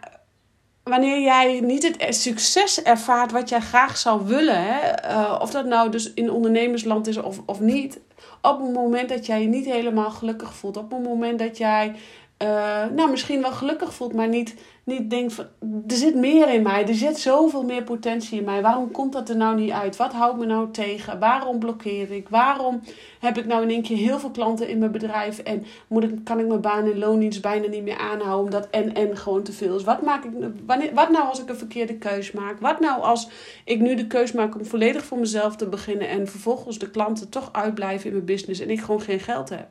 wanneer 0.84 1.22
jij 1.22 1.60
niet 1.60 1.84
het 1.84 2.16
succes 2.16 2.84
ervaart 2.84 3.32
wat 3.32 3.50
jij 3.50 3.62
graag 3.62 3.98
zou 3.98 4.26
willen, 4.26 4.64
hè, 4.64 5.10
uh, 5.12 5.40
of 5.42 5.52
dat 5.52 5.66
nou 5.66 5.90
dus 5.90 6.14
in 6.14 6.32
ondernemersland 6.32 7.08
is 7.08 7.18
of, 7.18 7.42
of 7.46 7.60
niet, 7.60 8.00
op 8.42 8.62
het 8.62 8.74
moment 8.74 9.10
dat 9.10 9.26
jij 9.26 9.42
je 9.42 9.48
niet 9.48 9.66
helemaal 9.66 10.12
gelukkig 10.12 10.54
voelt, 10.54 10.78
op 10.78 10.92
het 10.92 11.04
moment 11.04 11.40
dat 11.40 11.58
jij 11.58 11.96
uh, 12.42 12.86
nou, 12.96 13.10
misschien 13.10 13.42
wel 13.42 13.52
gelukkig 13.52 13.94
voelt, 13.94 14.14
maar 14.14 14.28
niet, 14.28 14.56
niet 14.84 15.10
denkt 15.10 15.34
van 15.34 15.46
er 15.88 15.96
zit 15.96 16.16
meer 16.16 16.54
in 16.54 16.62
mij, 16.62 16.88
er 16.88 16.94
zit 16.94 17.20
zoveel 17.20 17.64
meer 17.64 17.84
potentie 17.84 18.40
in 18.40 18.46
mij. 18.46 18.62
Waarom 18.62 18.92
komt 18.92 19.14
dat 19.14 19.30
er 19.30 19.36
nou 19.36 19.56
niet 19.56 19.72
uit? 19.72 19.96
Wat 19.96 20.14
houdt 20.14 20.40
me 20.40 20.46
nou 20.46 20.72
tegen? 20.72 21.20
Waarom 21.20 21.60
blokkeer 21.60 22.12
ik? 22.12 22.30
Waarom 22.30 22.82
heb 23.20 23.38
ik 23.38 23.46
nou 23.46 23.64
in 23.64 23.70
één 23.70 23.82
keer 23.82 23.98
heel 23.98 24.20
veel 24.20 24.32
klanten 24.32 24.68
in 24.68 24.80
mijn 24.80 24.92
bedrijf 24.92 25.40
en 25.40 25.64
moet 25.88 26.04
ik, 26.04 26.24
kan 26.24 26.40
ik 26.40 26.48
mijn 26.48 26.62
baan 26.62 26.92
en 26.92 26.98
loondienst 26.98 27.42
bijna 27.42 27.68
niet 27.68 27.84
meer 27.84 27.98
aanhouden 27.98 28.44
omdat 28.44 28.70
en 28.70 28.94
en 28.94 29.18
gewoon 29.18 29.44
te 29.44 29.54
veel 29.54 29.76
is? 29.76 29.84
Wat, 29.84 30.02
maak 30.02 30.24
ik, 30.24 30.32
wanneer, 30.66 30.94
wat 30.94 31.10
nou 31.10 31.28
als 31.28 31.42
ik 31.42 31.50
een 31.50 31.56
verkeerde 31.56 31.98
keus 31.98 32.32
maak? 32.32 32.60
Wat 32.60 32.80
nou 32.80 33.02
als 33.02 33.30
ik 33.66 33.80
nu 33.80 33.96
de 33.96 34.08
keus 34.08 34.32
maak 34.32 34.56
om 34.56 34.66
volledig 34.66 35.04
voor 35.04 35.20
mezelf 35.20 35.56
te 35.56 35.68
beginnen 35.70 36.10
en 36.10 36.28
vervolgens 36.28 36.80
de 36.80 36.90
klanten 36.90 37.30
toch 37.30 37.50
uitblijven 37.52 38.08
in 38.08 38.14
mijn 38.14 38.26
business 38.26 38.60
en 38.60 38.70
ik 38.70 38.82
gewoon 38.82 39.02
geen 39.02 39.20
geld 39.20 39.50
heb? 39.50 39.68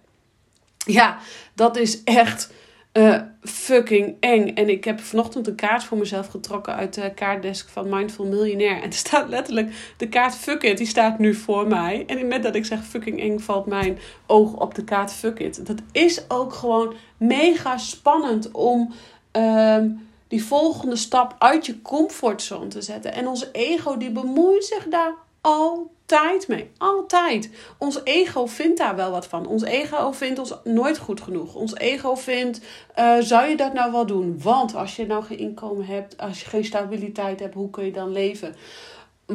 Ja, 0.86 1.18
dat 1.54 1.76
is 1.76 2.04
echt 2.04 2.52
uh, 2.92 3.20
fucking 3.42 4.16
eng. 4.20 4.48
En 4.54 4.68
ik 4.68 4.84
heb 4.84 5.00
vanochtend 5.00 5.46
een 5.46 5.54
kaart 5.54 5.84
voor 5.84 5.98
mezelf 5.98 6.26
getrokken 6.26 6.74
uit 6.74 6.94
de 6.94 7.14
kaartdesk 7.14 7.68
van 7.68 7.88
Mindful 7.88 8.26
Millionaire. 8.26 8.80
En 8.80 8.88
er 8.88 8.92
staat 8.92 9.28
letterlijk 9.28 9.94
de 9.96 10.08
kaart 10.08 10.34
fuck 10.34 10.62
it, 10.62 10.78
die 10.78 10.86
staat 10.86 11.18
nu 11.18 11.34
voor 11.34 11.68
mij. 11.68 12.04
En 12.06 12.28
met 12.28 12.42
dat 12.42 12.54
ik 12.54 12.64
zeg 12.64 12.84
fucking 12.84 13.20
eng 13.20 13.38
valt 13.38 13.66
mijn 13.66 13.98
oog 14.26 14.52
op 14.52 14.74
de 14.74 14.84
kaart 14.84 15.12
fuck 15.12 15.38
it. 15.38 15.66
Dat 15.66 15.78
is 15.92 16.30
ook 16.30 16.52
gewoon 16.52 16.94
mega 17.16 17.78
spannend 17.78 18.50
om 18.50 18.92
um, 19.32 20.08
die 20.28 20.44
volgende 20.44 20.96
stap 20.96 21.36
uit 21.38 21.66
je 21.66 21.82
comfortzone 21.82 22.68
te 22.68 22.82
zetten. 22.82 23.12
En 23.12 23.26
onze 23.26 23.48
ego 23.52 23.96
die 23.96 24.10
bemoeit 24.10 24.64
zich 24.64 24.86
daar 24.88 25.14
altijd 25.40 26.48
mee. 26.48 26.70
Altijd. 26.78 27.50
Ons 27.78 28.00
ego 28.04 28.46
vindt 28.46 28.78
daar 28.78 28.96
wel 28.96 29.10
wat 29.10 29.26
van. 29.26 29.46
Ons 29.46 29.62
ego 29.62 30.12
vindt 30.12 30.38
ons 30.38 30.54
nooit 30.64 30.98
goed 30.98 31.20
genoeg. 31.20 31.54
Ons 31.54 31.76
ego 31.76 32.14
vindt, 32.14 32.60
uh, 32.98 33.16
zou 33.20 33.48
je 33.48 33.56
dat 33.56 33.72
nou 33.72 33.92
wel 33.92 34.06
doen? 34.06 34.40
Want 34.42 34.74
als 34.74 34.96
je 34.96 35.06
nou 35.06 35.24
geen 35.24 35.38
inkomen 35.38 35.86
hebt, 35.86 36.18
als 36.18 36.40
je 36.40 36.48
geen 36.48 36.64
stabiliteit 36.64 37.40
hebt, 37.40 37.54
hoe 37.54 37.70
kun 37.70 37.84
je 37.84 37.92
dan 37.92 38.12
leven? 38.12 38.54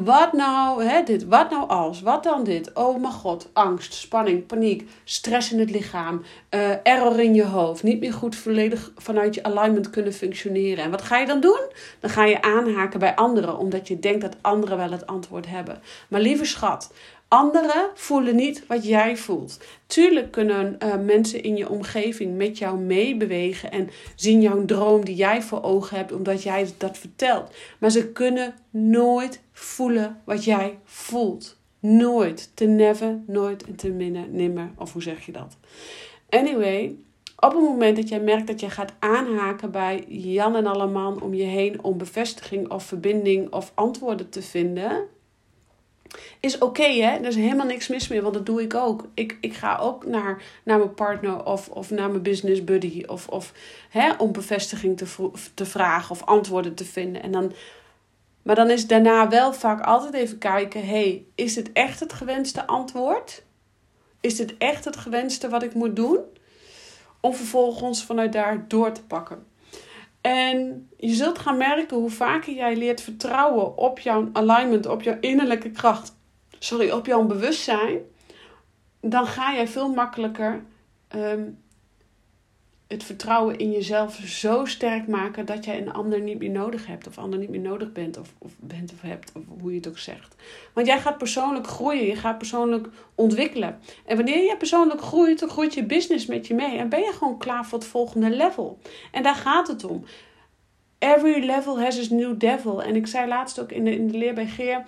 Wat 0.03 0.33
nou, 0.33 0.83
hè, 0.83 1.03
dit, 1.03 1.25
wat 1.25 1.49
nou 1.49 1.69
als, 1.69 2.01
wat 2.01 2.23
dan 2.23 2.43
dit? 2.43 2.73
Oh 2.73 3.01
mijn 3.01 3.13
god, 3.13 3.49
angst, 3.53 3.93
spanning, 3.93 4.45
paniek, 4.45 4.89
stress 5.03 5.51
in 5.51 5.59
het 5.59 5.71
lichaam, 5.71 6.21
uh, 6.49 6.87
error 6.87 7.19
in 7.19 7.33
je 7.33 7.45
hoofd, 7.45 7.83
niet 7.83 7.99
meer 7.99 8.13
goed 8.13 8.35
volledig 8.35 8.91
vanuit 8.95 9.35
je 9.35 9.43
alignment 9.43 9.89
kunnen 9.89 10.13
functioneren. 10.13 10.83
En 10.83 10.91
wat 10.91 11.01
ga 11.01 11.17
je 11.17 11.25
dan 11.25 11.39
doen? 11.39 11.59
Dan 11.99 12.09
ga 12.09 12.25
je 12.25 12.41
aanhaken 12.41 12.99
bij 12.99 13.15
anderen, 13.15 13.57
omdat 13.57 13.87
je 13.87 13.99
denkt 13.99 14.21
dat 14.21 14.35
anderen 14.41 14.77
wel 14.77 14.91
het 14.91 15.07
antwoord 15.07 15.47
hebben. 15.47 15.81
Maar 16.07 16.21
lieve 16.21 16.45
schat, 16.45 16.93
Anderen 17.35 17.89
voelen 17.93 18.35
niet 18.35 18.67
wat 18.67 18.85
jij 18.85 19.17
voelt. 19.17 19.59
Tuurlijk 19.85 20.31
kunnen 20.31 20.77
uh, 20.83 20.95
mensen 20.97 21.43
in 21.43 21.57
je 21.57 21.69
omgeving 21.69 22.37
met 22.37 22.57
jou 22.57 22.77
meebewegen 22.77 23.71
en 23.71 23.89
zien 24.15 24.41
jouw 24.41 24.65
droom 24.65 25.05
die 25.05 25.15
jij 25.15 25.41
voor 25.41 25.63
ogen 25.63 25.97
hebt, 25.97 26.11
omdat 26.11 26.43
jij 26.43 26.67
dat 26.77 26.97
vertelt. 26.97 27.55
Maar 27.79 27.89
ze 27.89 28.11
kunnen 28.11 28.53
nooit 28.69 29.41
voelen 29.51 30.21
wat 30.25 30.43
jij 30.43 30.77
voelt. 30.83 31.57
Nooit. 31.79 32.51
Te 32.53 32.65
never, 32.65 33.19
nooit 33.27 33.63
en 33.63 33.75
te 33.75 33.89
minnen, 33.89 34.27
nimmer. 34.31 34.69
Of 34.77 34.93
hoe 34.93 35.01
zeg 35.01 35.25
je 35.25 35.31
dat? 35.31 35.57
Anyway, 36.29 36.95
op 37.39 37.51
het 37.51 37.61
moment 37.61 37.95
dat 37.95 38.09
jij 38.09 38.19
merkt 38.19 38.47
dat 38.47 38.59
je 38.59 38.69
gaat 38.69 38.93
aanhaken 38.99 39.71
bij 39.71 40.05
Jan 40.07 40.55
en 40.55 40.65
alle 40.65 40.87
man 40.87 41.21
om 41.21 41.33
je 41.33 41.43
heen 41.43 41.83
om 41.83 41.97
bevestiging 41.97 42.71
of 42.71 42.83
verbinding 42.83 43.53
of 43.53 43.71
antwoorden 43.73 44.29
te 44.29 44.41
vinden, 44.41 45.07
is 46.39 46.57
oké, 46.57 46.87
hè? 46.87 47.17
Er 47.17 47.25
is 47.25 47.35
helemaal 47.35 47.65
niks 47.65 47.87
mis 47.87 48.07
mee, 48.07 48.21
want 48.21 48.33
dat 48.33 48.45
doe 48.45 48.61
ik 48.61 48.73
ook. 48.73 49.07
Ik, 49.13 49.37
ik 49.41 49.53
ga 49.53 49.77
ook 49.77 50.05
naar, 50.05 50.41
naar 50.63 50.77
mijn 50.77 50.93
partner 50.93 51.45
of, 51.45 51.69
of 51.69 51.89
naar 51.89 52.09
mijn 52.09 52.21
business 52.21 52.63
buddy 52.63 53.03
of, 53.07 53.27
of 53.27 53.53
hè, 53.89 54.13
om 54.13 54.31
bevestiging 54.31 54.97
te, 54.97 55.31
te 55.53 55.65
vragen 55.65 56.11
of 56.11 56.23
antwoorden 56.23 56.75
te 56.75 56.85
vinden. 56.85 57.23
En 57.23 57.31
dan, 57.31 57.53
maar 58.41 58.55
dan 58.55 58.69
is 58.69 58.87
daarna 58.87 59.29
wel 59.29 59.53
vaak 59.53 59.81
altijd 59.81 60.13
even 60.13 60.37
kijken: 60.37 60.87
hey, 60.87 61.25
is 61.35 61.53
dit 61.53 61.71
echt 61.71 61.99
het 61.99 62.13
gewenste 62.13 62.67
antwoord? 62.67 63.43
Is 64.21 64.35
dit 64.35 64.57
echt 64.57 64.85
het 64.85 64.97
gewenste 64.97 65.49
wat 65.49 65.63
ik 65.63 65.73
moet 65.73 65.95
doen? 65.95 66.19
Om 67.19 67.33
vervolgens 67.33 68.03
vanuit 68.03 68.33
daar 68.33 68.67
door 68.67 68.91
te 68.91 69.03
pakken. 69.03 69.45
En 70.25 70.89
je 70.97 71.13
zult 71.13 71.39
gaan 71.39 71.57
merken 71.57 71.97
hoe 71.97 72.09
vaker 72.09 72.53
jij 72.53 72.75
leert 72.75 73.01
vertrouwen 73.01 73.77
op 73.77 73.99
jouw 73.99 74.29
alignment, 74.33 74.85
op 74.85 75.01
jouw 75.01 75.17
innerlijke 75.19 75.71
kracht, 75.71 76.15
sorry, 76.59 76.91
op 76.91 77.05
jouw 77.05 77.25
bewustzijn, 77.25 77.99
dan 79.01 79.27
ga 79.27 79.53
jij 79.53 79.67
veel 79.67 79.89
makkelijker 79.89 80.63
ehm, 81.07 81.43
het 82.95 83.03
vertrouwen 83.03 83.57
in 83.57 83.71
jezelf 83.71 84.15
zo 84.15 84.65
sterk 84.65 85.07
maken 85.07 85.45
dat 85.45 85.65
jij 85.65 85.77
een 85.77 85.93
ander 85.93 86.21
niet 86.21 86.39
meer 86.39 86.49
nodig 86.49 86.87
hebt, 86.87 87.07
of 87.07 87.17
ander 87.17 87.39
niet 87.39 87.49
meer 87.49 87.59
nodig 87.59 87.91
bent, 87.91 88.17
of, 88.17 88.33
of 88.37 88.51
bent 88.59 88.91
of 88.93 89.01
hebt, 89.01 89.31
of 89.35 89.43
hoe 89.59 89.69
je 89.69 89.77
het 89.77 89.87
ook 89.87 89.97
zegt. 89.97 90.35
Want 90.73 90.87
jij 90.87 90.99
gaat 90.99 91.17
persoonlijk 91.17 91.67
groeien, 91.67 92.05
je 92.05 92.15
gaat 92.15 92.37
persoonlijk 92.37 92.87
ontwikkelen. 93.15 93.79
En 94.05 94.15
wanneer 94.15 94.43
je 94.43 94.57
persoonlijk 94.57 95.01
groeit, 95.01 95.39
dan 95.39 95.49
groeit 95.49 95.73
je 95.73 95.85
business 95.85 96.25
met 96.25 96.47
je 96.47 96.53
mee 96.53 96.77
en 96.77 96.89
ben 96.89 96.99
je 96.99 97.11
gewoon 97.11 97.37
klaar 97.37 97.65
voor 97.65 97.79
het 97.79 97.87
volgende 97.87 98.29
level. 98.29 98.79
En 99.11 99.23
daar 99.23 99.35
gaat 99.35 99.67
het 99.67 99.83
om. 99.83 100.03
Every 100.99 101.45
level 101.45 101.79
has 101.79 101.97
its 101.97 102.09
new 102.09 102.39
devil. 102.39 102.83
En 102.83 102.95
ik 102.95 103.07
zei 103.07 103.27
laatst 103.27 103.59
ook 103.59 103.71
in 103.71 103.83
de, 103.83 103.91
in 103.91 104.07
de 104.07 104.17
leer 104.17 104.33
bij 104.33 104.47
Geer 104.47 104.83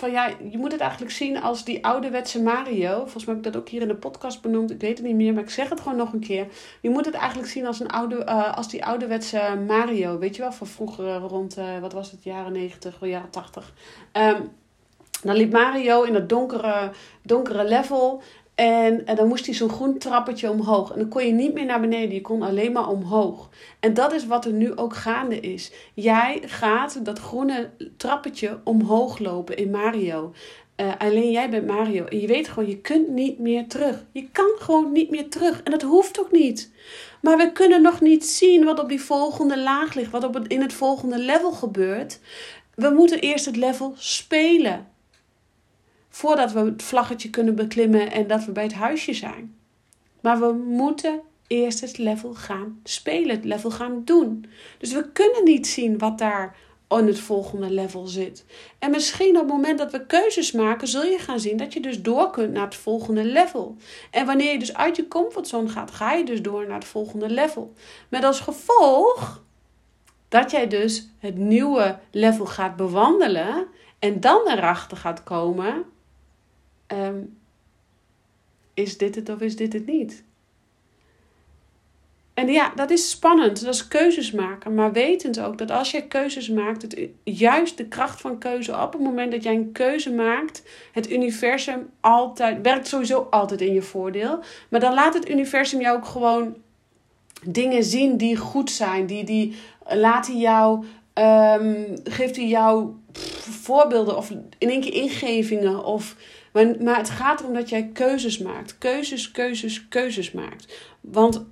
van 0.00 0.10
ja, 0.10 0.30
je 0.50 0.58
moet 0.58 0.72
het 0.72 0.80
eigenlijk 0.80 1.12
zien 1.12 1.42
als 1.42 1.64
die 1.64 1.84
ouderwetse 1.84 2.42
Mario. 2.42 2.98
Volgens 2.98 3.24
mij 3.24 3.34
heb 3.34 3.46
ik 3.46 3.52
dat 3.52 3.62
ook 3.62 3.68
hier 3.68 3.82
in 3.82 3.88
de 3.88 3.94
podcast 3.94 4.42
benoemd. 4.42 4.70
Ik 4.70 4.80
weet 4.80 4.98
het 4.98 5.06
niet 5.06 5.16
meer, 5.16 5.34
maar 5.34 5.42
ik 5.42 5.50
zeg 5.50 5.68
het 5.68 5.80
gewoon 5.80 5.98
nog 5.98 6.12
een 6.12 6.20
keer. 6.20 6.46
Je 6.80 6.90
moet 6.90 7.04
het 7.04 7.14
eigenlijk 7.14 7.50
zien 7.50 7.66
als, 7.66 7.80
een 7.80 7.90
oude, 7.90 8.24
uh, 8.28 8.56
als 8.56 8.68
die 8.68 8.84
ouderwetse 8.84 9.58
Mario. 9.66 10.18
Weet 10.18 10.36
je 10.36 10.42
wel, 10.42 10.52
van 10.52 10.66
vroeger 10.66 11.16
rond, 11.16 11.58
uh, 11.58 11.78
wat 11.78 11.92
was 11.92 12.10
het, 12.10 12.24
jaren 12.24 12.52
90, 12.52 12.96
jaren 13.00 13.30
80. 13.30 13.72
Um, 14.12 14.50
dan 15.22 15.36
liep 15.36 15.52
Mario 15.52 16.02
in 16.02 16.12
dat 16.12 16.28
donkere, 16.28 16.90
donkere 17.22 17.64
level. 17.64 18.22
En, 18.60 19.04
dan 19.14 19.28
moest 19.28 19.46
hij 19.46 19.54
zo'n 19.54 19.68
groen 19.68 19.98
trappetje 19.98 20.50
omhoog. 20.50 20.92
En 20.92 20.98
dan 20.98 21.08
kon 21.08 21.26
je 21.26 21.32
niet 21.32 21.54
meer 21.54 21.64
naar 21.64 21.80
beneden, 21.80 22.14
je 22.14 22.20
kon 22.20 22.42
alleen 22.42 22.72
maar 22.72 22.88
omhoog. 22.88 23.48
En 23.80 23.94
dat 23.94 24.12
is 24.12 24.26
wat 24.26 24.44
er 24.44 24.52
nu 24.52 24.76
ook 24.76 24.96
gaande 24.96 25.40
is. 25.40 25.72
Jij 25.94 26.42
gaat 26.44 27.04
dat 27.04 27.18
groene 27.18 27.70
trappetje 27.96 28.60
omhoog 28.64 29.18
lopen 29.18 29.56
in 29.56 29.70
Mario. 29.70 30.32
Uh, 30.76 30.92
alleen 30.98 31.30
jij 31.30 31.50
bent 31.50 31.66
Mario. 31.66 32.04
En 32.04 32.20
je 32.20 32.26
weet 32.26 32.48
gewoon, 32.48 32.68
je 32.68 32.78
kunt 32.78 33.08
niet 33.08 33.38
meer 33.38 33.66
terug. 33.66 34.04
Je 34.12 34.28
kan 34.32 34.50
gewoon 34.58 34.92
niet 34.92 35.10
meer 35.10 35.28
terug. 35.28 35.62
En 35.62 35.70
dat 35.70 35.82
hoeft 35.82 36.20
ook 36.20 36.32
niet. 36.32 36.72
Maar 37.22 37.36
we 37.36 37.52
kunnen 37.52 37.82
nog 37.82 38.00
niet 38.00 38.24
zien 38.24 38.64
wat 38.64 38.78
op 38.78 38.88
die 38.88 39.00
volgende 39.00 39.58
laag 39.58 39.94
ligt. 39.94 40.10
Wat 40.10 40.24
op 40.24 40.34
het, 40.34 40.46
in 40.46 40.60
het 40.60 40.72
volgende 40.72 41.18
level 41.18 41.52
gebeurt. 41.52 42.20
We 42.74 42.90
moeten 42.90 43.20
eerst 43.20 43.44
het 43.44 43.56
level 43.56 43.94
spelen 43.96 44.89
voordat 46.10 46.52
we 46.52 46.60
het 46.60 46.82
vlaggetje 46.82 47.30
kunnen 47.30 47.54
beklimmen 47.54 48.12
en 48.12 48.26
dat 48.26 48.44
we 48.44 48.52
bij 48.52 48.62
het 48.62 48.74
huisje 48.74 49.12
zijn. 49.12 49.54
Maar 50.20 50.40
we 50.40 50.52
moeten 50.52 51.20
eerst 51.46 51.80
het 51.80 51.98
level 51.98 52.34
gaan 52.34 52.80
spelen, 52.84 53.36
het 53.36 53.44
level 53.44 53.70
gaan 53.70 54.02
doen. 54.04 54.46
Dus 54.78 54.92
we 54.92 55.12
kunnen 55.12 55.44
niet 55.44 55.66
zien 55.66 55.98
wat 55.98 56.18
daar 56.18 56.56
in 56.98 57.06
het 57.06 57.18
volgende 57.18 57.70
level 57.70 58.06
zit. 58.06 58.44
En 58.78 58.90
misschien 58.90 59.36
op 59.36 59.42
het 59.42 59.50
moment 59.50 59.78
dat 59.78 59.92
we 59.92 60.06
keuzes 60.06 60.52
maken, 60.52 60.88
zul 60.88 61.04
je 61.04 61.18
gaan 61.18 61.40
zien 61.40 61.56
dat 61.56 61.72
je 61.72 61.80
dus 61.80 62.02
door 62.02 62.30
kunt 62.30 62.52
naar 62.52 62.64
het 62.64 62.74
volgende 62.74 63.24
level. 63.24 63.76
En 64.10 64.26
wanneer 64.26 64.52
je 64.52 64.58
dus 64.58 64.74
uit 64.74 64.96
je 64.96 65.08
comfortzone 65.08 65.68
gaat, 65.68 65.90
ga 65.90 66.12
je 66.12 66.24
dus 66.24 66.42
door 66.42 66.66
naar 66.66 66.78
het 66.78 66.84
volgende 66.84 67.28
level. 67.28 67.72
Met 68.08 68.24
als 68.24 68.40
gevolg 68.40 69.42
dat 70.28 70.50
jij 70.50 70.66
dus 70.66 71.08
het 71.18 71.36
nieuwe 71.36 71.98
level 72.10 72.46
gaat 72.46 72.76
bewandelen 72.76 73.66
en 73.98 74.20
dan 74.20 74.48
erachter 74.48 74.96
gaat 74.96 75.22
komen 75.22 75.84
Ehm, 76.90 77.18
is 78.74 78.98
dit 78.98 79.14
het 79.14 79.28
of 79.28 79.40
is 79.40 79.56
dit 79.56 79.72
het 79.72 79.86
niet? 79.86 80.24
En 82.34 82.48
ja, 82.48 82.72
dat 82.74 82.90
is 82.90 83.10
spannend. 83.10 83.64
Dat 83.64 83.74
is 83.74 83.88
keuzes 83.88 84.30
maken. 84.32 84.74
Maar 84.74 84.92
wetend 84.92 85.40
ook 85.40 85.58
dat 85.58 85.70
als 85.70 85.90
je 85.90 86.06
keuzes 86.06 86.48
maakt, 86.48 86.82
het, 86.82 86.98
juist 87.24 87.76
de 87.76 87.86
kracht 87.86 88.20
van 88.20 88.38
keuze, 88.38 88.80
op 88.82 88.92
het 88.92 89.02
moment 89.02 89.32
dat 89.32 89.42
jij 89.42 89.54
een 89.54 89.72
keuze 89.72 90.12
maakt, 90.12 90.62
het 90.92 91.10
universum 91.10 91.90
altijd, 92.00 92.58
werkt 92.62 92.88
sowieso 92.88 93.26
altijd 93.30 93.60
in 93.60 93.72
je 93.72 93.82
voordeel. 93.82 94.38
Maar 94.68 94.80
dan 94.80 94.94
laat 94.94 95.14
het 95.14 95.30
universum 95.30 95.80
jou 95.80 95.96
ook 95.96 96.06
gewoon 96.06 96.54
dingen 97.44 97.84
zien 97.84 98.16
die 98.16 98.36
goed 98.36 98.70
zijn. 98.70 99.06
Die, 99.06 99.24
die 99.24 99.56
laat 99.88 100.26
hij 100.26 100.36
jou, 100.36 100.84
um, 101.14 101.94
geeft 102.04 102.36
hij 102.36 102.48
jou 102.48 102.94
voorbeelden 103.62 104.16
of 104.16 104.30
in 104.58 104.70
één 104.70 104.80
keer 104.80 104.94
ingevingen 104.94 105.84
of 105.84 106.16
maar, 106.52 106.82
maar 106.82 106.96
het 106.96 107.10
gaat 107.10 107.40
erom 107.40 107.54
dat 107.54 107.68
jij 107.68 107.90
keuzes 107.92 108.38
maakt. 108.38 108.78
Keuzes, 108.78 109.30
keuzes, 109.30 109.88
keuzes 109.88 110.32
maakt. 110.32 110.90
Want 111.00 111.44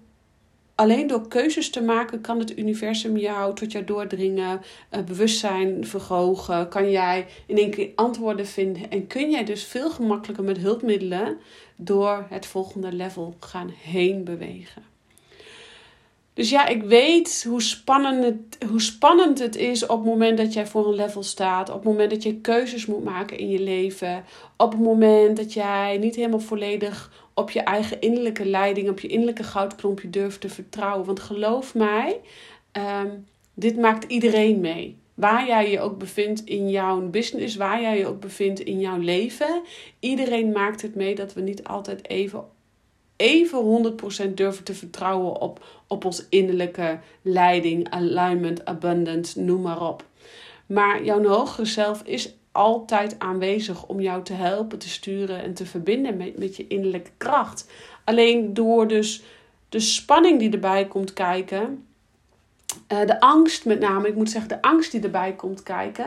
alleen 0.75 1.07
door 1.07 1.29
keuzes 1.29 1.71
te 1.71 1.83
maken 1.83 2.21
kan 2.21 2.39
het 2.39 2.59
universum 2.59 3.17
jou 3.17 3.55
tot 3.55 3.73
jou 3.73 3.85
doordringen, 3.85 4.61
uh, 4.91 5.01
bewustzijn 5.05 5.87
verhogen, 5.87 6.69
kan 6.69 6.91
jij 6.91 7.27
in 7.47 7.57
één 7.57 7.71
keer 7.71 7.91
antwoorden 7.95 8.47
vinden 8.47 8.91
en 8.91 9.07
kun 9.07 9.31
jij 9.31 9.45
dus 9.45 9.65
veel 9.65 9.91
gemakkelijker 9.91 10.45
met 10.45 10.59
hulpmiddelen 10.59 11.39
door 11.77 12.27
het 12.29 12.47
volgende 12.47 12.93
level 12.93 13.35
gaan 13.41 13.73
heen 13.83 14.25
bewegen. 14.25 14.88
Dus 16.39 16.51
ja, 16.51 16.67
ik 16.67 16.83
weet 16.83 17.45
hoe 17.49 17.63
spannend, 17.63 18.25
het, 18.25 18.69
hoe 18.71 18.81
spannend 18.81 19.39
het 19.39 19.57
is 19.57 19.87
op 19.87 19.99
het 19.99 20.07
moment 20.07 20.39
dat 20.39 20.53
jij 20.53 20.67
voor 20.67 20.87
een 20.87 20.95
level 20.95 21.23
staat. 21.23 21.69
Op 21.69 21.75
het 21.75 21.85
moment 21.85 22.11
dat 22.11 22.23
je 22.23 22.41
keuzes 22.41 22.87
moet 22.87 23.05
maken 23.05 23.39
in 23.39 23.49
je 23.49 23.61
leven. 23.61 24.25
Op 24.57 24.73
het 24.73 24.81
moment 24.81 25.37
dat 25.37 25.53
jij 25.53 25.99
niet 26.01 26.15
helemaal 26.15 26.41
volledig 26.41 27.27
op 27.35 27.51
je 27.51 27.61
eigen 27.61 28.01
innerlijke 28.01 28.47
leiding, 28.47 28.89
op 28.89 29.01
je 29.01 29.09
innerlijke 29.09 29.43
goudklompje 29.43 30.11
durft 30.11 30.41
te 30.41 30.49
vertrouwen. 30.49 31.07
Want 31.07 31.21
geloof 31.21 31.75
mij, 31.75 32.21
ehm, 32.73 33.11
dit 33.55 33.77
maakt 33.77 34.05
iedereen 34.05 34.61
mee. 34.61 34.97
Waar 35.15 35.47
jij 35.47 35.71
je 35.71 35.81
ook 35.81 35.99
bevindt 35.99 36.45
in 36.45 36.71
jouw 36.71 37.01
business, 37.01 37.57
waar 37.57 37.81
jij 37.81 37.99
je 37.99 38.07
ook 38.07 38.21
bevindt 38.21 38.61
in 38.61 38.81
jouw 38.81 38.99
leven. 38.99 39.63
Iedereen 40.01 40.53
maakt 40.53 40.83
het 40.83 40.95
mee 40.95 41.15
dat 41.15 41.33
we 41.33 41.41
niet 41.41 41.65
altijd 41.65 42.09
even 42.09 42.45
even 43.19 43.95
100% 44.31 44.35
durven 44.35 44.65
te 44.65 44.75
vertrouwen 44.75 45.41
op, 45.41 45.65
op 45.87 46.05
ons 46.05 46.27
innerlijke 46.29 46.99
leiding, 47.23 47.91
alignment, 47.91 48.65
abundance, 48.65 49.41
noem 49.41 49.63
maar 49.63 49.89
op. 49.89 50.05
Maar 50.67 51.05
jouw 51.05 51.25
hogere 51.25 51.67
zelf 51.67 52.03
is 52.03 52.35
altijd 52.53 53.19
aanwezig 53.19 53.87
om 53.87 54.01
jou 54.01 54.23
te 54.23 54.33
helpen, 54.33 54.79
te 54.79 54.89
sturen 54.89 55.43
en 55.43 55.55
te 55.55 55.67
verbinden 55.67 56.17
met, 56.17 56.39
met 56.39 56.57
je 56.57 56.67
innerlijke 56.67 57.11
kracht. 57.17 57.71
Alleen 58.05 58.55
door 58.55 58.89
dus 58.89 59.23
de 59.69 59.81
spanning 59.81 60.39
die 60.39 60.51
erbij 60.51 60.87
komt 60.87 61.13
kijken, 61.13 61.87
uh, 62.93 63.07
de 63.07 63.21
angst 63.21 63.65
met 63.65 63.81
name, 63.81 64.09
ik 64.09 64.15
moet 64.15 64.31
zeggen 64.31 64.49
de 64.49 64.63
angst 64.63 64.93
die 64.93 65.03
erbij 65.03 65.35
komt 65.35 65.63
kijken, 65.63 66.05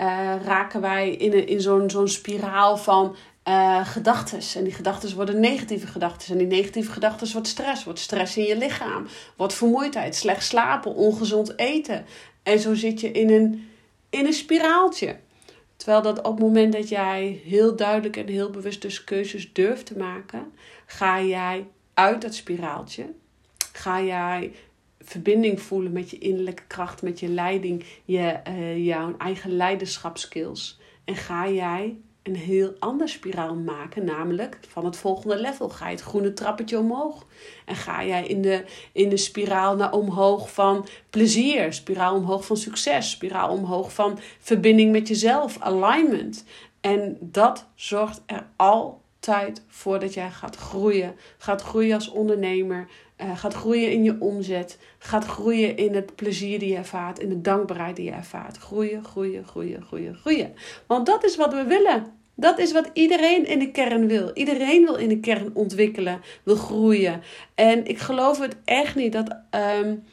uh, 0.00 0.34
raken 0.44 0.80
wij 0.80 1.10
in, 1.10 1.32
een, 1.32 1.46
in 1.46 1.60
zo'n 1.60 1.90
zo'n 1.90 2.08
spiraal 2.08 2.76
van 2.76 3.16
uh, 3.48 3.86
gedachten. 3.86 4.40
En 4.54 4.64
die 4.64 4.72
gedachten 4.72 5.14
worden 5.14 5.40
negatieve 5.40 5.86
gedachten. 5.86 6.32
En 6.32 6.38
die 6.38 6.46
negatieve 6.46 6.92
gedachten 6.92 7.32
wordt 7.32 7.48
stress. 7.48 7.84
Wordt 7.84 7.98
stress 7.98 8.36
in 8.36 8.44
je 8.44 8.56
lichaam. 8.56 9.06
Wordt 9.36 9.54
vermoeidheid. 9.54 10.16
Slecht 10.16 10.44
slapen. 10.44 10.94
Ongezond 10.94 11.58
eten. 11.58 12.04
En 12.42 12.58
zo 12.58 12.74
zit 12.74 13.00
je 13.00 13.10
in 13.10 13.30
een, 13.30 13.68
in 14.10 14.26
een 14.26 14.32
spiraaltje. 14.32 15.16
Terwijl 15.76 16.02
dat 16.02 16.18
op 16.18 16.32
het 16.32 16.44
moment 16.44 16.72
dat 16.72 16.88
jij 16.88 17.40
heel 17.44 17.76
duidelijk 17.76 18.16
en 18.16 18.26
heel 18.26 18.50
bewust 18.50 18.82
dus 18.82 19.04
keuzes 19.04 19.52
durft 19.52 19.86
te 19.86 19.98
maken, 19.98 20.52
ga 20.86 21.22
jij 21.22 21.66
uit 21.94 22.22
dat 22.22 22.34
spiraaltje. 22.34 23.12
Ga 23.72 24.02
jij 24.02 24.52
verbinding 25.00 25.60
voelen 25.60 25.92
met 25.92 26.10
je 26.10 26.18
innerlijke 26.18 26.62
kracht, 26.66 27.02
met 27.02 27.20
je 27.20 27.28
leiding, 27.28 27.84
je, 28.04 28.40
uh, 28.48 28.84
jouw 28.86 29.14
eigen 29.18 29.56
leiderschapskills. 29.56 30.80
En 31.04 31.16
ga 31.16 31.48
jij 31.48 31.96
een 32.28 32.36
heel 32.36 32.74
ander 32.78 33.08
spiraal 33.08 33.54
maken, 33.54 34.04
namelijk 34.04 34.58
van 34.68 34.84
het 34.84 34.96
volgende 34.96 35.40
level. 35.40 35.68
Ga 35.68 35.88
je 35.88 35.94
het 35.94 36.04
groene 36.04 36.32
trappetje 36.32 36.78
omhoog 36.78 37.26
en 37.64 37.76
ga 37.76 38.04
jij 38.04 38.26
in 38.26 38.42
de, 38.42 38.64
in 38.92 39.08
de 39.08 39.16
spiraal 39.16 39.76
naar 39.76 39.92
omhoog 39.92 40.52
van 40.52 40.86
plezier, 41.10 41.72
spiraal 41.72 42.14
omhoog 42.14 42.46
van 42.46 42.56
succes, 42.56 43.10
spiraal 43.10 43.50
omhoog 43.50 43.92
van 43.92 44.18
verbinding 44.38 44.92
met 44.92 45.08
jezelf, 45.08 45.60
alignment. 45.60 46.44
En 46.80 47.16
dat 47.20 47.66
zorgt 47.74 48.22
er 48.26 48.46
altijd 48.56 49.62
voor 49.68 50.00
dat 50.00 50.14
jij 50.14 50.30
gaat 50.30 50.56
groeien. 50.56 51.14
Gaat 51.38 51.62
groeien 51.62 51.94
als 51.94 52.08
ondernemer, 52.08 52.88
uh, 53.18 53.38
gaat 53.38 53.54
groeien 53.54 53.92
in 53.92 54.04
je 54.04 54.16
omzet, 54.20 54.78
gaat 54.98 55.24
groeien 55.24 55.76
in 55.76 55.94
het 55.94 56.14
plezier 56.14 56.58
die 56.58 56.68
je 56.68 56.76
ervaart, 56.76 57.18
in 57.18 57.28
de 57.28 57.40
dankbaarheid 57.40 57.96
die 57.96 58.04
je 58.04 58.10
ervaart. 58.10 58.56
Groeien, 58.56 59.04
groeien, 59.04 59.46
groeien, 59.46 59.82
groeien, 59.82 60.14
groeien. 60.14 60.54
Want 60.86 61.06
dat 61.06 61.24
is 61.24 61.36
wat 61.36 61.52
we 61.52 61.64
willen. 61.64 62.17
Dat 62.40 62.58
is 62.58 62.72
wat 62.72 62.90
iedereen 62.92 63.46
in 63.46 63.58
de 63.58 63.70
kern 63.70 64.06
wil. 64.06 64.30
Iedereen 64.34 64.84
wil 64.84 64.94
in 64.94 65.08
de 65.08 65.20
kern 65.20 65.50
ontwikkelen, 65.54 66.20
wil 66.42 66.56
groeien. 66.56 67.22
En 67.54 67.86
ik 67.86 67.98
geloof 67.98 68.38
het 68.38 68.56
echt 68.64 68.94
niet 68.94 69.12
dat. 69.12 69.36
Um, 69.82 70.04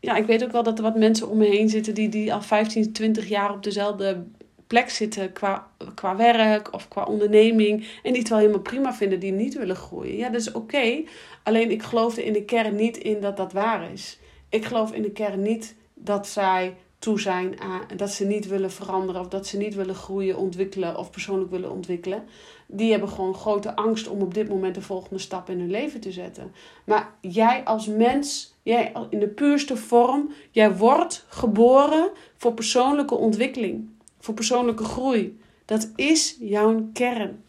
ja, 0.00 0.16
ik 0.16 0.26
weet 0.26 0.44
ook 0.44 0.52
wel 0.52 0.62
dat 0.62 0.78
er 0.78 0.84
wat 0.84 0.96
mensen 0.96 1.28
om 1.28 1.38
me 1.38 1.44
heen 1.44 1.68
zitten 1.68 1.94
die, 1.94 2.08
die 2.08 2.32
al 2.32 2.42
15, 2.42 2.92
20 2.92 3.28
jaar 3.28 3.52
op 3.52 3.62
dezelfde 3.62 4.24
plek 4.66 4.90
zitten 4.90 5.32
qua, 5.32 5.70
qua 5.94 6.16
werk 6.16 6.72
of 6.72 6.88
qua 6.88 7.04
onderneming. 7.04 7.86
En 8.02 8.12
die 8.12 8.20
het 8.20 8.28
wel 8.28 8.38
helemaal 8.38 8.60
prima 8.60 8.94
vinden, 8.94 9.20
die 9.20 9.32
niet 9.32 9.54
willen 9.54 9.76
groeien. 9.76 10.16
Ja, 10.16 10.28
dat 10.28 10.40
is 10.40 10.52
oké. 10.52 11.02
Alleen 11.42 11.70
ik 11.70 11.82
geloof 11.82 12.16
er 12.16 12.24
in 12.24 12.32
de 12.32 12.44
kern 12.44 12.74
niet 12.74 12.96
in 12.96 13.20
dat 13.20 13.36
dat 13.36 13.52
waar 13.52 13.92
is. 13.92 14.18
Ik 14.48 14.64
geloof 14.64 14.92
in 14.92 15.02
de 15.02 15.12
kern 15.12 15.42
niet 15.42 15.74
dat 15.94 16.28
zij 16.28 16.76
toe 17.04 17.20
zijn 17.20 17.60
aan 17.60 17.80
dat 17.96 18.10
ze 18.10 18.24
niet 18.24 18.46
willen 18.46 18.70
veranderen 18.70 19.20
of 19.20 19.28
dat 19.28 19.46
ze 19.46 19.56
niet 19.56 19.74
willen 19.74 19.94
groeien, 19.94 20.36
ontwikkelen 20.36 20.98
of 20.98 21.10
persoonlijk 21.10 21.50
willen 21.50 21.70
ontwikkelen. 21.70 22.24
Die 22.66 22.90
hebben 22.90 23.08
gewoon 23.08 23.34
grote 23.34 23.76
angst 23.76 24.08
om 24.08 24.20
op 24.20 24.34
dit 24.34 24.48
moment 24.48 24.74
de 24.74 24.82
volgende 24.82 25.18
stap 25.18 25.50
in 25.50 25.58
hun 25.58 25.70
leven 25.70 26.00
te 26.00 26.12
zetten. 26.12 26.52
Maar 26.84 27.14
jij 27.20 27.64
als 27.64 27.86
mens, 27.86 28.54
jij 28.62 28.92
in 29.10 29.18
de 29.18 29.28
puurste 29.28 29.76
vorm, 29.76 30.32
jij 30.50 30.76
wordt 30.76 31.24
geboren 31.28 32.10
voor 32.36 32.54
persoonlijke 32.54 33.14
ontwikkeling 33.14 33.88
voor 34.18 34.34
persoonlijke 34.34 34.84
groei. 34.84 35.38
Dat 35.64 35.90
is 35.96 36.36
jouw 36.40 36.88
kern. 36.92 37.42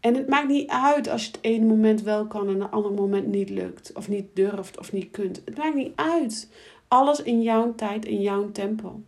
En 0.00 0.14
het 0.14 0.28
maakt 0.28 0.48
niet 0.48 0.70
uit 0.70 1.08
als 1.08 1.24
je 1.24 1.30
het 1.30 1.38
ene 1.40 1.64
moment 1.64 2.02
wel 2.02 2.26
kan 2.26 2.48
en 2.48 2.60
het 2.60 2.70
andere 2.70 2.94
moment 2.94 3.26
niet 3.26 3.50
lukt, 3.50 3.92
of 3.94 4.08
niet 4.08 4.26
durft 4.34 4.78
of 4.78 4.92
niet 4.92 5.10
kunt. 5.10 5.42
Het 5.44 5.56
maakt 5.56 5.74
niet 5.74 5.92
uit. 5.94 6.48
Alles 6.88 7.22
in 7.22 7.42
jouw 7.42 7.74
tijd, 7.74 8.04
in 8.04 8.20
jouw 8.20 8.50
tempo. 8.50 9.00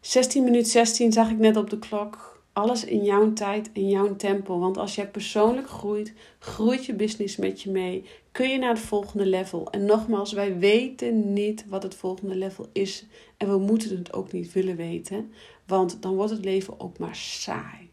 16 0.00 0.44
minuten 0.44 0.70
16 0.70 1.12
zag 1.12 1.30
ik 1.30 1.38
net 1.38 1.56
op 1.56 1.70
de 1.70 1.78
klok. 1.78 2.42
Alles 2.52 2.84
in 2.84 3.04
jouw 3.04 3.32
tijd, 3.32 3.70
in 3.72 3.88
jouw 3.88 4.16
tempo. 4.16 4.58
Want 4.58 4.76
als 4.76 4.94
jij 4.94 5.08
persoonlijk 5.08 5.68
groeit, 5.68 6.12
groeit 6.38 6.84
je 6.84 6.94
business 6.94 7.36
met 7.36 7.62
je 7.62 7.70
mee. 7.70 8.04
Kun 8.32 8.48
je 8.48 8.58
naar 8.58 8.74
het 8.74 8.82
volgende 8.82 9.26
level. 9.26 9.70
En 9.70 9.84
nogmaals, 9.84 10.32
wij 10.32 10.58
weten 10.58 11.32
niet 11.32 11.64
wat 11.68 11.82
het 11.82 11.94
volgende 11.94 12.34
level 12.34 12.68
is. 12.72 13.06
En 13.36 13.48
we 13.48 13.58
moeten 13.58 13.98
het 13.98 14.12
ook 14.12 14.32
niet 14.32 14.52
willen 14.52 14.76
weten. 14.76 15.32
Want 15.66 16.02
dan 16.02 16.14
wordt 16.14 16.32
het 16.32 16.44
leven 16.44 16.80
ook 16.80 16.98
maar 16.98 17.16
saai. 17.16 17.90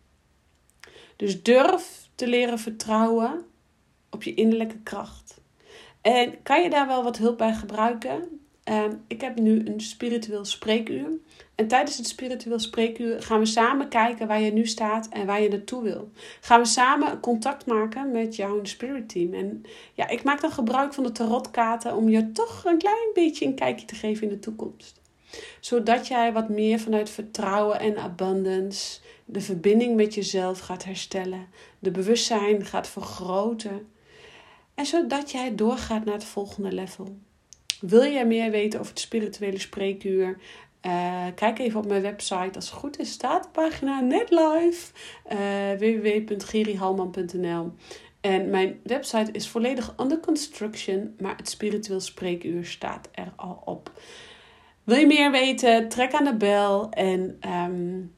Dus 1.16 1.44
durf 1.44 2.10
te 2.16 2.28
leren 2.28 2.60
vertrouwen 2.60 3.46
op 4.10 4.24
je 4.24 4.34
innerlijke 4.34 4.80
kracht. 4.84 5.42
En 6.02 6.42
kan 6.44 6.62
je 6.62 6.70
daar 6.70 6.88
wel 6.88 7.04
wat 7.04 7.18
hulp 7.18 7.38
bij 7.38 7.54
gebruiken? 7.54 8.40
Ehm, 8.64 8.94
ik 9.08 9.22
heb 9.22 9.40
nu 9.40 9.66
een 9.66 9.82
spiritueel 9.82 10.46
spreekuur. 10.46 11.08
En 11.56 11.68
tijdens 11.68 11.98
het 11.98 12.08
spiritueel 12.08 12.60
spreekuur 12.60 13.22
gaan 13.22 13.40
we 13.40 13.46
samen 13.46 13.88
kijken 13.88 14.28
waar 14.28 14.42
je 14.42 14.52
nu 14.52 14.68
staat 14.68 15.10
en 15.10 15.26
waar 15.26 15.42
je 15.42 15.50
naartoe 15.50 15.84
wil. 15.84 16.12
Gaan 16.42 16.60
we 16.60 16.66
samen 16.66 17.20
contact 17.20 17.66
maken 17.66 18.12
met 18.12 18.36
jouw 18.36 18.64
spirit 18.64 19.10
team. 19.10 19.34
En 19.34 19.64
ja, 19.94 20.08
ik 20.08 20.24
maak 20.24 20.42
dan 20.42 20.52
gebruik 20.52 20.94
van 20.94 21.04
de 21.04 21.12
tarotkaarten 21.12 21.96
om 21.96 22.10
je 22.10 22.32
toch 22.32 22.66
een 22.66 22.78
klein 22.78 23.10
beetje 23.14 23.46
een 23.46 23.56
kijkje 23.56 23.86
te 23.86 23.96
geven 23.96 24.24
in 24.24 24.30
de 24.30 24.40
toekomst. 24.40 25.02
Zodat 25.60 26.08
jij 26.08 26.34
wat 26.34 26.50
meer 26.50 26.80
vanuit 26.80 27.10
vertrouwen 27.10 27.80
en 27.80 27.98
abundance 27.98 29.00
de 29.26 29.42
verbinding 29.42 29.96
met 29.96 30.14
jezelf 30.14 30.60
gaat 30.60 30.84
herstellen. 30.84 31.48
De 31.80 31.92
bewustzijn 31.92 32.66
gaat 32.66 32.88
vergroten. 32.88 33.88
En 34.80 34.86
zodat 34.86 35.32
jij 35.32 35.56
doorgaat 35.56 36.06
naar 36.06 36.14
het 36.14 36.24
volgende 36.24 36.72
level. 36.72 37.18
Wil 37.82 38.04
jij 38.04 38.26
meer 38.26 38.52
weten 38.52 38.80
over 38.80 38.92
het 38.92 39.02
spirituele 39.02 39.60
spreekuur? 39.60 40.38
Uh, 40.86 41.26
kijk 41.36 41.60
even 41.60 41.80
op 41.80 41.88
mijn 41.88 42.02
website. 42.02 42.52
Als 42.56 42.70
het 42.70 42.80
goed 42.80 43.00
is, 43.00 43.12
staat 43.12 43.44
de 43.44 43.50
pagina 43.50 44.00
net 44.00 44.30
live. 44.30 44.92
Uh, 45.32 45.72
www.gerihalman.nl 45.80 47.72
En 48.22 48.50
mijn 48.50 48.80
website 48.84 49.32
is 49.32 49.48
volledig 49.48 49.94
under 49.98 50.20
construction, 50.20 51.16
maar 51.18 51.38
het 51.38 51.50
spiritueel 51.50 52.00
spreekuur 52.00 52.66
staat 52.66 53.10
er 53.12 53.34
al 53.36 53.62
op. 53.66 53.92
Wil 54.84 54.98
je 54.98 55.08
meer 55.08 55.32
weten? 55.32 55.90
Trek 55.90 56.14
aan 56.14 56.24
de 56.24 56.36
bel 56.36 56.90
en 56.90 57.40
um, 57.50 58.16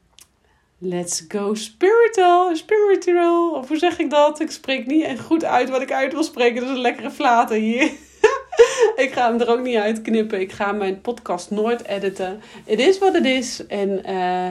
let's 0.82 1.24
go 1.28 1.54
spiritual. 1.54 2.56
Spiritual, 2.56 3.50
of 3.50 3.68
hoe 3.68 3.78
zeg 3.78 3.98
ik 3.98 4.10
dat? 4.10 4.40
Ik 4.40 4.50
spreek 4.50 4.86
niet 4.86 5.20
goed 5.20 5.44
uit 5.44 5.70
wat 5.70 5.82
ik 5.82 5.92
uit 5.92 6.12
wil 6.12 6.22
spreken. 6.22 6.60
Dat 6.60 6.68
is 6.68 6.74
een 6.74 6.80
lekkere 6.80 7.10
flater 7.10 7.56
hier. 7.56 7.82
ik 9.04 9.10
ga 9.12 9.30
hem 9.30 9.40
er 9.40 9.48
ook 9.48 9.62
niet 9.62 9.76
uitknippen. 9.76 10.40
Ik 10.40 10.52
ga 10.52 10.72
mijn 10.72 11.00
podcast 11.00 11.50
nooit 11.50 11.84
editen. 11.84 12.42
Het 12.64 12.78
is 12.78 12.98
wat 12.98 13.14
het 13.14 13.24
is. 13.24 13.66
En 13.66 13.90
uh, 13.90 14.48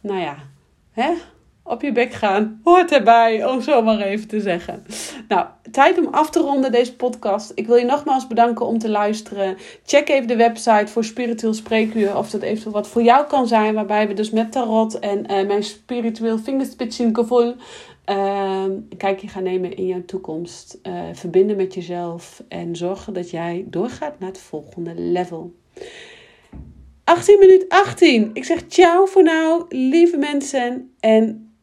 nou 0.00 0.20
ja, 0.20 0.36
hè? 0.92 1.12
Op 1.68 1.82
je 1.82 1.92
bek 1.92 2.12
gaan 2.12 2.60
hoort 2.64 2.92
erbij, 2.92 3.46
om 3.46 3.60
zo 3.60 3.82
maar 3.82 4.00
even 4.00 4.28
te 4.28 4.40
zeggen. 4.40 4.84
Nou, 5.28 5.46
tijd 5.70 5.98
om 5.98 6.06
af 6.10 6.30
te 6.30 6.40
ronden 6.40 6.72
deze 6.72 6.96
podcast. 6.96 7.52
Ik 7.54 7.66
wil 7.66 7.76
je 7.76 7.84
nogmaals 7.84 8.26
bedanken 8.26 8.66
om 8.66 8.78
te 8.78 8.88
luisteren. 8.88 9.56
Check 9.84 10.08
even 10.08 10.28
de 10.28 10.36
website 10.36 10.86
voor 10.86 11.04
spiritueel 11.04 11.54
spreekuur 11.54 12.16
of 12.16 12.30
dat 12.30 12.42
eventueel 12.42 12.72
wat 12.72 12.88
voor 12.88 13.02
jou 13.02 13.26
kan 13.26 13.46
zijn. 13.46 13.74
Waarbij 13.74 14.08
we 14.08 14.14
dus 14.14 14.30
met 14.30 14.52
tarot 14.52 14.98
en 14.98 15.18
uh, 15.18 15.46
mijn 15.46 15.62
spiritueel 15.62 16.38
fingerspitching 16.38 17.16
gevoel 17.16 17.54
uh, 18.10 18.62
een 18.66 18.96
kijkje 18.96 19.28
gaan 19.28 19.42
nemen 19.42 19.76
in 19.76 19.86
jouw 19.86 20.04
toekomst. 20.04 20.78
Uh, 20.82 20.92
verbinden 21.12 21.56
met 21.56 21.74
jezelf 21.74 22.42
en 22.48 22.76
zorgen 22.76 23.12
dat 23.12 23.30
jij 23.30 23.64
doorgaat 23.66 24.18
naar 24.18 24.28
het 24.28 24.38
volgende 24.38 24.94
level. 24.94 25.54
18 27.04 27.38
minuut 27.38 27.64
18. 27.68 28.30
Ik 28.32 28.44
zeg 28.44 28.64
ciao 28.68 29.06
voor 29.06 29.22
nou, 29.22 29.64
lieve 29.68 30.16
mensen. 30.16 30.94
En 31.00 31.47